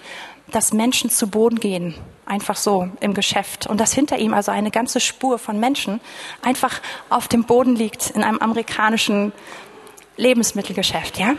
dass 0.52 0.72
Menschen 0.72 1.10
zu 1.10 1.28
Boden 1.28 1.60
gehen, 1.60 1.96
einfach 2.26 2.56
so 2.56 2.88
im 3.02 3.14
Geschäft. 3.14 3.68
Und 3.68 3.82
dass 3.82 3.92
hinter 3.92 4.18
ihm 4.20 4.34
also 4.34 4.52
eine 4.52 4.72
ganze 4.72 5.02
Spur 5.02 5.38
von 5.38 5.60
Menschen 5.60 6.00
einfach 6.42 6.82
auf 7.10 7.28
dem 7.28 7.44
Boden 7.44 7.76
liegt 7.76 8.10
in 8.12 8.24
einem 8.24 8.40
amerikanischen 8.40 9.34
Lebensmittelgeschäft, 10.16 11.20
ja? 11.20 11.36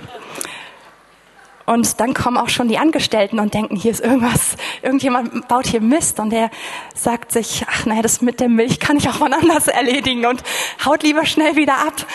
Und 1.67 2.01
dann 2.01 2.15
kommen 2.15 2.37
auch 2.37 2.49
schon 2.49 2.69
die 2.69 2.79
Angestellten 2.79 3.39
und 3.39 3.55
denken, 3.55 3.77
hier 3.77 3.91
ist 3.91 4.01
irgendwas, 4.01 4.57
irgendjemand 4.83 5.49
baut 5.49 5.67
hier 5.67 5.81
Mist. 5.81 6.19
Und 6.19 6.31
der 6.31 6.51
sagt 6.95 7.33
sich, 7.33 7.65
ach 7.69 7.87
naja, 7.87 8.03
das 8.03 8.21
mit 8.21 8.41
der 8.41 8.49
Milch 8.49 8.81
kann 8.81 8.97
ich 8.97 9.09
auch 9.09 9.21
wann 9.21 9.33
anders 9.33 9.69
erledigen 9.69 10.27
und 10.27 10.43
haut 10.85 11.03
lieber 11.03 11.27
schnell 11.27 11.57
wieder 11.57 11.75
ab 11.75 12.07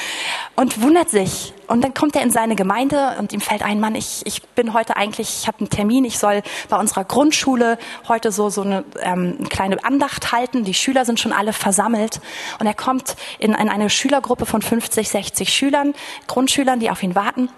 und 0.56 0.82
wundert 0.82 1.10
sich. 1.10 1.54
Und 1.68 1.84
dann 1.84 1.94
kommt 1.94 2.16
er 2.16 2.24
in 2.24 2.32
seine 2.32 2.56
Gemeinde 2.56 3.16
und 3.20 3.34
ihm 3.34 3.42
fällt 3.42 3.62
ein, 3.62 3.80
Mann, 3.80 3.96
ich, 3.96 4.22
ich 4.26 4.42
bin 4.42 4.74
heute 4.74 4.96
eigentlich, 4.96 5.42
ich 5.42 5.48
habe 5.48 5.60
einen 5.60 5.70
Termin, 5.70 6.06
ich 6.06 6.18
soll 6.18 6.42
bei 6.70 6.78
unserer 6.78 7.04
Grundschule 7.04 7.78
heute 8.08 8.32
so, 8.32 8.50
so 8.50 8.62
eine 8.62 8.86
ähm, 9.02 9.38
kleine 9.50 9.84
Andacht 9.84 10.32
halten. 10.32 10.64
Die 10.64 10.74
Schüler 10.74 11.06
sind 11.06 11.20
schon 11.20 11.34
alle 11.34 11.54
versammelt. 11.54 12.22
Und 12.60 12.68
er 12.68 12.74
kommt 12.74 13.16
in, 13.40 13.54
in 13.54 13.70
eine 13.70 13.90
Schülergruppe 13.90 14.46
von 14.46 14.62
50, 14.62 15.10
60 15.10 15.54
Schülern, 15.54 15.94
Grundschülern, 16.28 16.80
die 16.80 16.90
auf 16.90 17.04
ihn 17.04 17.16
warten. 17.16 17.50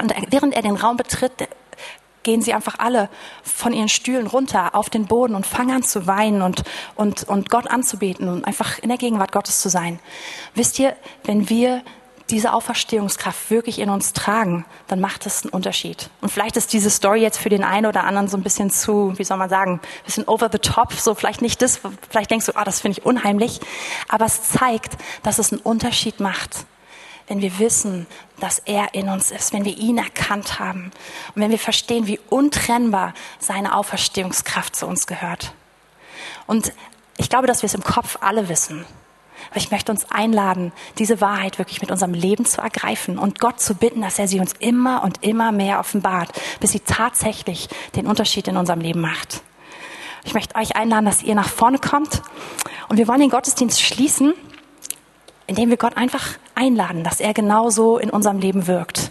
Und 0.00 0.14
während 0.30 0.54
er 0.54 0.62
den 0.62 0.76
Raum 0.76 0.96
betritt, 0.96 1.32
gehen 2.22 2.42
sie 2.42 2.52
einfach 2.52 2.78
alle 2.78 3.08
von 3.42 3.72
ihren 3.72 3.88
Stühlen 3.88 4.26
runter 4.26 4.74
auf 4.74 4.90
den 4.90 5.06
Boden 5.06 5.34
und 5.34 5.46
fangen 5.46 5.76
an 5.76 5.82
zu 5.82 6.06
weinen 6.06 6.42
und, 6.42 6.62
und, 6.94 7.24
und 7.24 7.50
Gott 7.50 7.66
anzubeten 7.70 8.28
und 8.28 8.44
einfach 8.44 8.78
in 8.78 8.88
der 8.88 8.98
Gegenwart 8.98 9.32
Gottes 9.32 9.60
zu 9.60 9.68
sein. 9.68 9.98
Wisst 10.54 10.78
ihr, 10.78 10.96
wenn 11.24 11.48
wir 11.48 11.82
diese 12.28 12.52
Auferstehungskraft 12.52 13.50
wirklich 13.50 13.80
in 13.80 13.90
uns 13.90 14.12
tragen, 14.12 14.64
dann 14.86 15.00
macht 15.00 15.26
es 15.26 15.42
einen 15.42 15.52
Unterschied. 15.52 16.10
Und 16.20 16.30
vielleicht 16.30 16.56
ist 16.56 16.72
diese 16.72 16.88
Story 16.88 17.20
jetzt 17.20 17.38
für 17.38 17.48
den 17.48 17.64
einen 17.64 17.86
oder 17.86 18.04
anderen 18.04 18.28
so 18.28 18.36
ein 18.36 18.44
bisschen 18.44 18.70
zu, 18.70 19.18
wie 19.18 19.24
soll 19.24 19.36
man 19.36 19.48
sagen, 19.48 19.80
ein 19.82 20.04
bisschen 20.04 20.28
over 20.28 20.48
the 20.52 20.58
top, 20.58 20.92
so 20.92 21.14
vielleicht 21.14 21.42
nicht 21.42 21.60
das, 21.60 21.80
vielleicht 22.08 22.30
denkst 22.30 22.46
du, 22.46 22.52
ah, 22.54 22.64
das 22.64 22.80
finde 22.80 22.98
ich 23.00 23.06
unheimlich, 23.06 23.60
aber 24.08 24.26
es 24.26 24.42
zeigt, 24.44 24.96
dass 25.24 25.38
es 25.38 25.52
einen 25.52 25.60
Unterschied 25.62 26.20
macht 26.20 26.66
wenn 27.30 27.40
wir 27.40 27.60
wissen, 27.60 28.08
dass 28.40 28.58
er 28.58 28.94
in 28.94 29.08
uns 29.08 29.30
ist, 29.30 29.52
wenn 29.52 29.64
wir 29.64 29.76
ihn 29.76 29.98
erkannt 29.98 30.58
haben 30.58 30.90
und 31.34 31.42
wenn 31.42 31.50
wir 31.50 31.58
verstehen, 31.58 32.06
wie 32.06 32.18
untrennbar 32.28 33.14
seine 33.38 33.74
Auferstehungskraft 33.76 34.74
zu 34.74 34.86
uns 34.86 35.06
gehört. 35.06 35.52
Und 36.46 36.72
ich 37.16 37.28
glaube, 37.28 37.46
dass 37.46 37.62
wir 37.62 37.66
es 37.66 37.74
im 37.74 37.84
Kopf 37.84 38.18
alle 38.20 38.48
wissen. 38.48 38.84
Aber 39.50 39.56
ich 39.56 39.70
möchte 39.70 39.90
uns 39.90 40.10
einladen, 40.10 40.72
diese 40.98 41.20
Wahrheit 41.20 41.58
wirklich 41.58 41.80
mit 41.80 41.90
unserem 41.90 42.14
Leben 42.14 42.44
zu 42.44 42.60
ergreifen 42.60 43.18
und 43.18 43.40
Gott 43.40 43.60
zu 43.60 43.74
bitten, 43.74 44.02
dass 44.02 44.18
er 44.18 44.28
sie 44.28 44.40
uns 44.40 44.52
immer 44.58 45.02
und 45.02 45.24
immer 45.24 45.50
mehr 45.52 45.80
offenbart, 45.80 46.30
bis 46.60 46.72
sie 46.72 46.80
tatsächlich 46.80 47.68
den 47.96 48.06
Unterschied 48.06 48.48
in 48.48 48.56
unserem 48.56 48.80
Leben 48.80 49.00
macht. 49.00 49.42
Ich 50.24 50.34
möchte 50.34 50.56
euch 50.56 50.76
einladen, 50.76 51.06
dass 51.06 51.22
ihr 51.22 51.34
nach 51.34 51.48
vorne 51.48 51.78
kommt 51.78 52.22
und 52.88 52.98
wir 52.98 53.08
wollen 53.08 53.20
den 53.20 53.30
Gottesdienst 53.30 53.80
schließen 53.80 54.34
indem 55.50 55.68
wir 55.68 55.76
Gott 55.76 55.96
einfach 55.96 56.38
einladen, 56.54 57.02
dass 57.02 57.18
er 57.18 57.34
genauso 57.34 57.98
in 57.98 58.08
unserem 58.08 58.38
Leben 58.38 58.68
wirkt. 58.68 59.10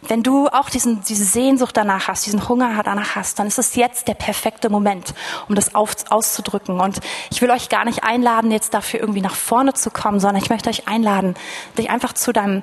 Wenn 0.00 0.22
du 0.22 0.48
auch 0.48 0.70
diesen, 0.70 1.02
diese 1.02 1.24
Sehnsucht 1.24 1.76
danach 1.76 2.08
hast, 2.08 2.24
diesen 2.24 2.48
Hunger 2.48 2.80
danach 2.82 3.14
hast, 3.14 3.38
dann 3.38 3.46
ist 3.46 3.58
es 3.58 3.74
jetzt 3.74 4.08
der 4.08 4.14
perfekte 4.14 4.70
Moment, 4.70 5.12
um 5.50 5.54
das 5.54 5.74
auf, 5.74 5.94
auszudrücken. 6.08 6.80
Und 6.80 7.00
ich 7.30 7.42
will 7.42 7.50
euch 7.50 7.68
gar 7.68 7.84
nicht 7.84 8.04
einladen, 8.04 8.50
jetzt 8.52 8.72
dafür 8.72 9.00
irgendwie 9.00 9.20
nach 9.20 9.34
vorne 9.34 9.74
zu 9.74 9.90
kommen, 9.90 10.18
sondern 10.18 10.42
ich 10.42 10.48
möchte 10.48 10.70
euch 10.70 10.88
einladen, 10.88 11.34
dich 11.76 11.90
einfach 11.90 12.14
zu 12.14 12.32
deinem 12.32 12.62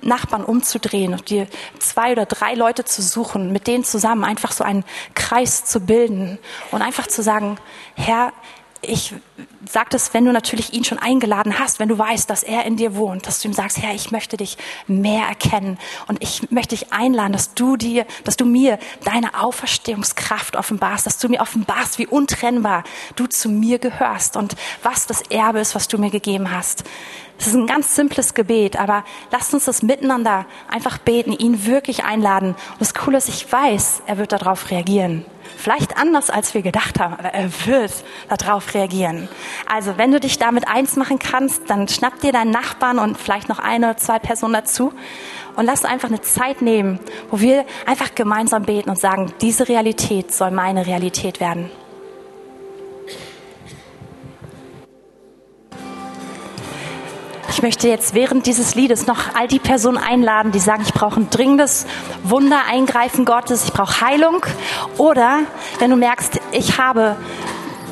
Nachbarn 0.00 0.44
umzudrehen 0.44 1.14
und 1.14 1.30
dir 1.30 1.48
zwei 1.80 2.12
oder 2.12 2.26
drei 2.26 2.54
Leute 2.54 2.84
zu 2.84 3.02
suchen, 3.02 3.50
mit 3.50 3.66
denen 3.66 3.82
zusammen 3.82 4.22
einfach 4.22 4.52
so 4.52 4.62
einen 4.62 4.84
Kreis 5.14 5.64
zu 5.64 5.80
bilden 5.80 6.38
und 6.70 6.82
einfach 6.82 7.08
zu 7.08 7.20
sagen, 7.20 7.58
Herr, 7.96 8.32
ich 8.80 9.14
sage 9.66 9.88
das, 9.90 10.14
wenn 10.14 10.24
du 10.24 10.32
natürlich 10.32 10.72
ihn 10.72 10.84
schon 10.84 10.98
eingeladen 10.98 11.58
hast, 11.58 11.78
wenn 11.78 11.88
du 11.88 11.98
weißt, 11.98 12.28
dass 12.28 12.42
er 12.42 12.64
in 12.64 12.76
dir 12.76 12.96
wohnt, 12.96 13.26
dass 13.26 13.40
du 13.40 13.48
ihm 13.48 13.54
sagst, 13.54 13.78
Herr, 13.78 13.94
ich 13.94 14.10
möchte 14.10 14.36
dich 14.36 14.56
mehr 14.86 15.26
erkennen 15.26 15.78
und 16.06 16.22
ich 16.22 16.50
möchte 16.50 16.74
dich 16.74 16.92
einladen, 16.92 17.32
dass 17.32 17.54
du 17.54 17.76
dir, 17.76 18.06
dass 18.24 18.36
du 18.36 18.44
mir 18.44 18.78
deine 19.04 19.40
Auferstehungskraft 19.40 20.56
offenbarst, 20.56 21.06
dass 21.06 21.18
du 21.18 21.28
mir 21.28 21.40
offenbarst, 21.40 21.98
wie 21.98 22.06
untrennbar 22.06 22.84
du 23.16 23.26
zu 23.26 23.48
mir 23.48 23.78
gehörst 23.78 24.36
und 24.36 24.56
was 24.82 25.06
das 25.06 25.22
Erbe 25.22 25.60
ist, 25.60 25.74
was 25.74 25.88
du 25.88 25.98
mir 25.98 26.10
gegeben 26.10 26.50
hast. 26.50 26.84
Das 27.38 27.46
ist 27.46 27.54
ein 27.54 27.68
ganz 27.68 27.94
simples 27.94 28.34
Gebet, 28.34 28.76
aber 28.76 29.04
lasst 29.30 29.54
uns 29.54 29.64
das 29.64 29.82
miteinander 29.82 30.44
einfach 30.68 30.98
beten, 30.98 31.30
ihn 31.32 31.66
wirklich 31.66 32.04
einladen. 32.04 32.50
Und 32.50 32.80
das 32.80 32.94
Coole 32.94 33.18
ist, 33.18 33.28
ich 33.28 33.50
weiß, 33.50 34.02
er 34.06 34.18
wird 34.18 34.32
darauf 34.32 34.72
reagieren. 34.72 35.24
Vielleicht 35.56 35.96
anders, 35.96 36.30
als 36.30 36.54
wir 36.54 36.62
gedacht 36.62 36.98
haben, 36.98 37.14
aber 37.14 37.28
er 37.28 37.50
wird 37.66 37.92
darauf 38.28 38.74
reagieren. 38.74 39.27
Also, 39.66 39.98
wenn 39.98 40.12
du 40.12 40.20
dich 40.20 40.38
damit 40.38 40.68
eins 40.68 40.96
machen 40.96 41.18
kannst, 41.18 41.68
dann 41.68 41.88
schnapp 41.88 42.20
dir 42.20 42.32
deinen 42.32 42.50
Nachbarn 42.50 42.98
und 42.98 43.18
vielleicht 43.18 43.48
noch 43.48 43.58
eine 43.58 43.90
oder 43.90 43.96
zwei 43.96 44.18
Personen 44.18 44.54
dazu 44.54 44.92
und 45.56 45.64
lass 45.64 45.84
einfach 45.84 46.08
eine 46.08 46.20
Zeit 46.20 46.62
nehmen, 46.62 47.00
wo 47.30 47.40
wir 47.40 47.64
einfach 47.86 48.14
gemeinsam 48.14 48.62
beten 48.62 48.90
und 48.90 48.98
sagen, 48.98 49.32
diese 49.40 49.68
Realität 49.68 50.32
soll 50.32 50.50
meine 50.50 50.86
Realität 50.86 51.40
werden. 51.40 51.70
Ich 57.58 57.62
möchte 57.62 57.88
jetzt 57.88 58.14
während 58.14 58.46
dieses 58.46 58.76
Liedes 58.76 59.08
noch 59.08 59.34
all 59.34 59.48
die 59.48 59.58
Personen 59.58 59.98
einladen, 59.98 60.52
die 60.52 60.60
sagen, 60.60 60.84
ich 60.86 60.94
brauche 60.94 61.18
ein 61.18 61.28
dringendes 61.28 61.86
Wunder-Eingreifen 62.22 63.24
Gottes, 63.24 63.64
ich 63.64 63.72
brauche 63.72 64.00
Heilung. 64.00 64.46
Oder 64.96 65.40
wenn 65.80 65.90
du 65.90 65.96
merkst, 65.96 66.40
ich 66.52 66.78
habe 66.78 67.16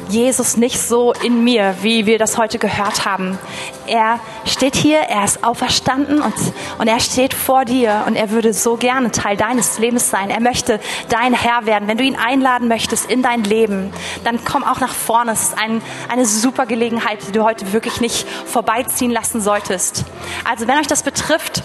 Jesus 0.08 0.56
nicht 0.56 0.80
so 0.80 1.12
in 1.12 1.42
mir, 1.44 1.76
wie 1.82 2.06
wir 2.06 2.18
das 2.18 2.38
heute 2.38 2.58
gehört 2.58 3.04
haben. 3.04 3.38
Er 3.86 4.20
steht 4.44 4.76
hier, 4.76 4.98
er 4.98 5.24
ist 5.24 5.44
auferstanden 5.44 6.20
und, 6.20 6.34
und 6.78 6.88
er 6.88 7.00
steht 7.00 7.34
vor 7.34 7.64
dir 7.64 8.04
und 8.06 8.16
er 8.16 8.30
würde 8.30 8.52
so 8.52 8.76
gerne 8.76 9.10
Teil 9.10 9.36
deines 9.36 9.78
Lebens 9.78 10.10
sein. 10.10 10.30
Er 10.30 10.40
möchte 10.40 10.80
dein 11.08 11.34
Herr 11.34 11.66
werden. 11.66 11.88
Wenn 11.88 11.98
du 11.98 12.04
ihn 12.04 12.16
einladen 12.16 12.68
möchtest 12.68 13.10
in 13.10 13.22
dein 13.22 13.44
Leben, 13.44 13.92
dann 14.24 14.44
komm 14.44 14.64
auch 14.64 14.80
nach 14.80 14.94
vorne. 14.94 15.32
Es 15.32 15.42
ist 15.42 15.58
ein, 15.58 15.82
eine 16.08 16.26
super 16.26 16.66
Gelegenheit, 16.66 17.18
die 17.28 17.32
du 17.32 17.44
heute 17.44 17.72
wirklich 17.72 18.00
nicht 18.00 18.26
vorbeiziehen 18.28 19.10
lassen 19.10 19.40
solltest. 19.40 20.04
Also 20.48 20.66
wenn 20.68 20.78
euch 20.78 20.86
das 20.86 21.02
betrifft, 21.02 21.62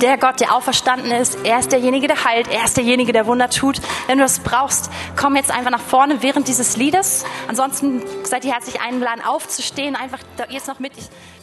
der 0.00 0.18
Gott, 0.18 0.40
der 0.40 0.54
auferstanden 0.54 1.10
ist. 1.10 1.38
Er 1.44 1.58
ist 1.58 1.72
derjenige, 1.72 2.06
der 2.06 2.24
heilt. 2.24 2.48
Er 2.48 2.64
ist 2.64 2.76
derjenige, 2.76 3.12
der 3.12 3.26
Wunder 3.26 3.50
tut. 3.50 3.80
Wenn 4.06 4.18
du 4.18 4.24
das 4.24 4.40
brauchst, 4.40 4.90
komm 5.16 5.36
jetzt 5.36 5.50
einfach 5.50 5.70
nach 5.70 5.80
vorne 5.80 6.22
während 6.22 6.48
dieses 6.48 6.76
Liedes. 6.76 7.24
Ansonsten 7.48 8.02
seid 8.24 8.44
ihr 8.44 8.52
herzlich 8.52 8.80
eingeladen, 8.80 9.22
aufzustehen, 9.24 9.96
einfach 9.96 10.20
jetzt 10.48 10.68
noch 10.68 10.78
mit, 10.78 10.92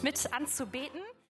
mit 0.02 0.18
anzubeten. 0.32 1.00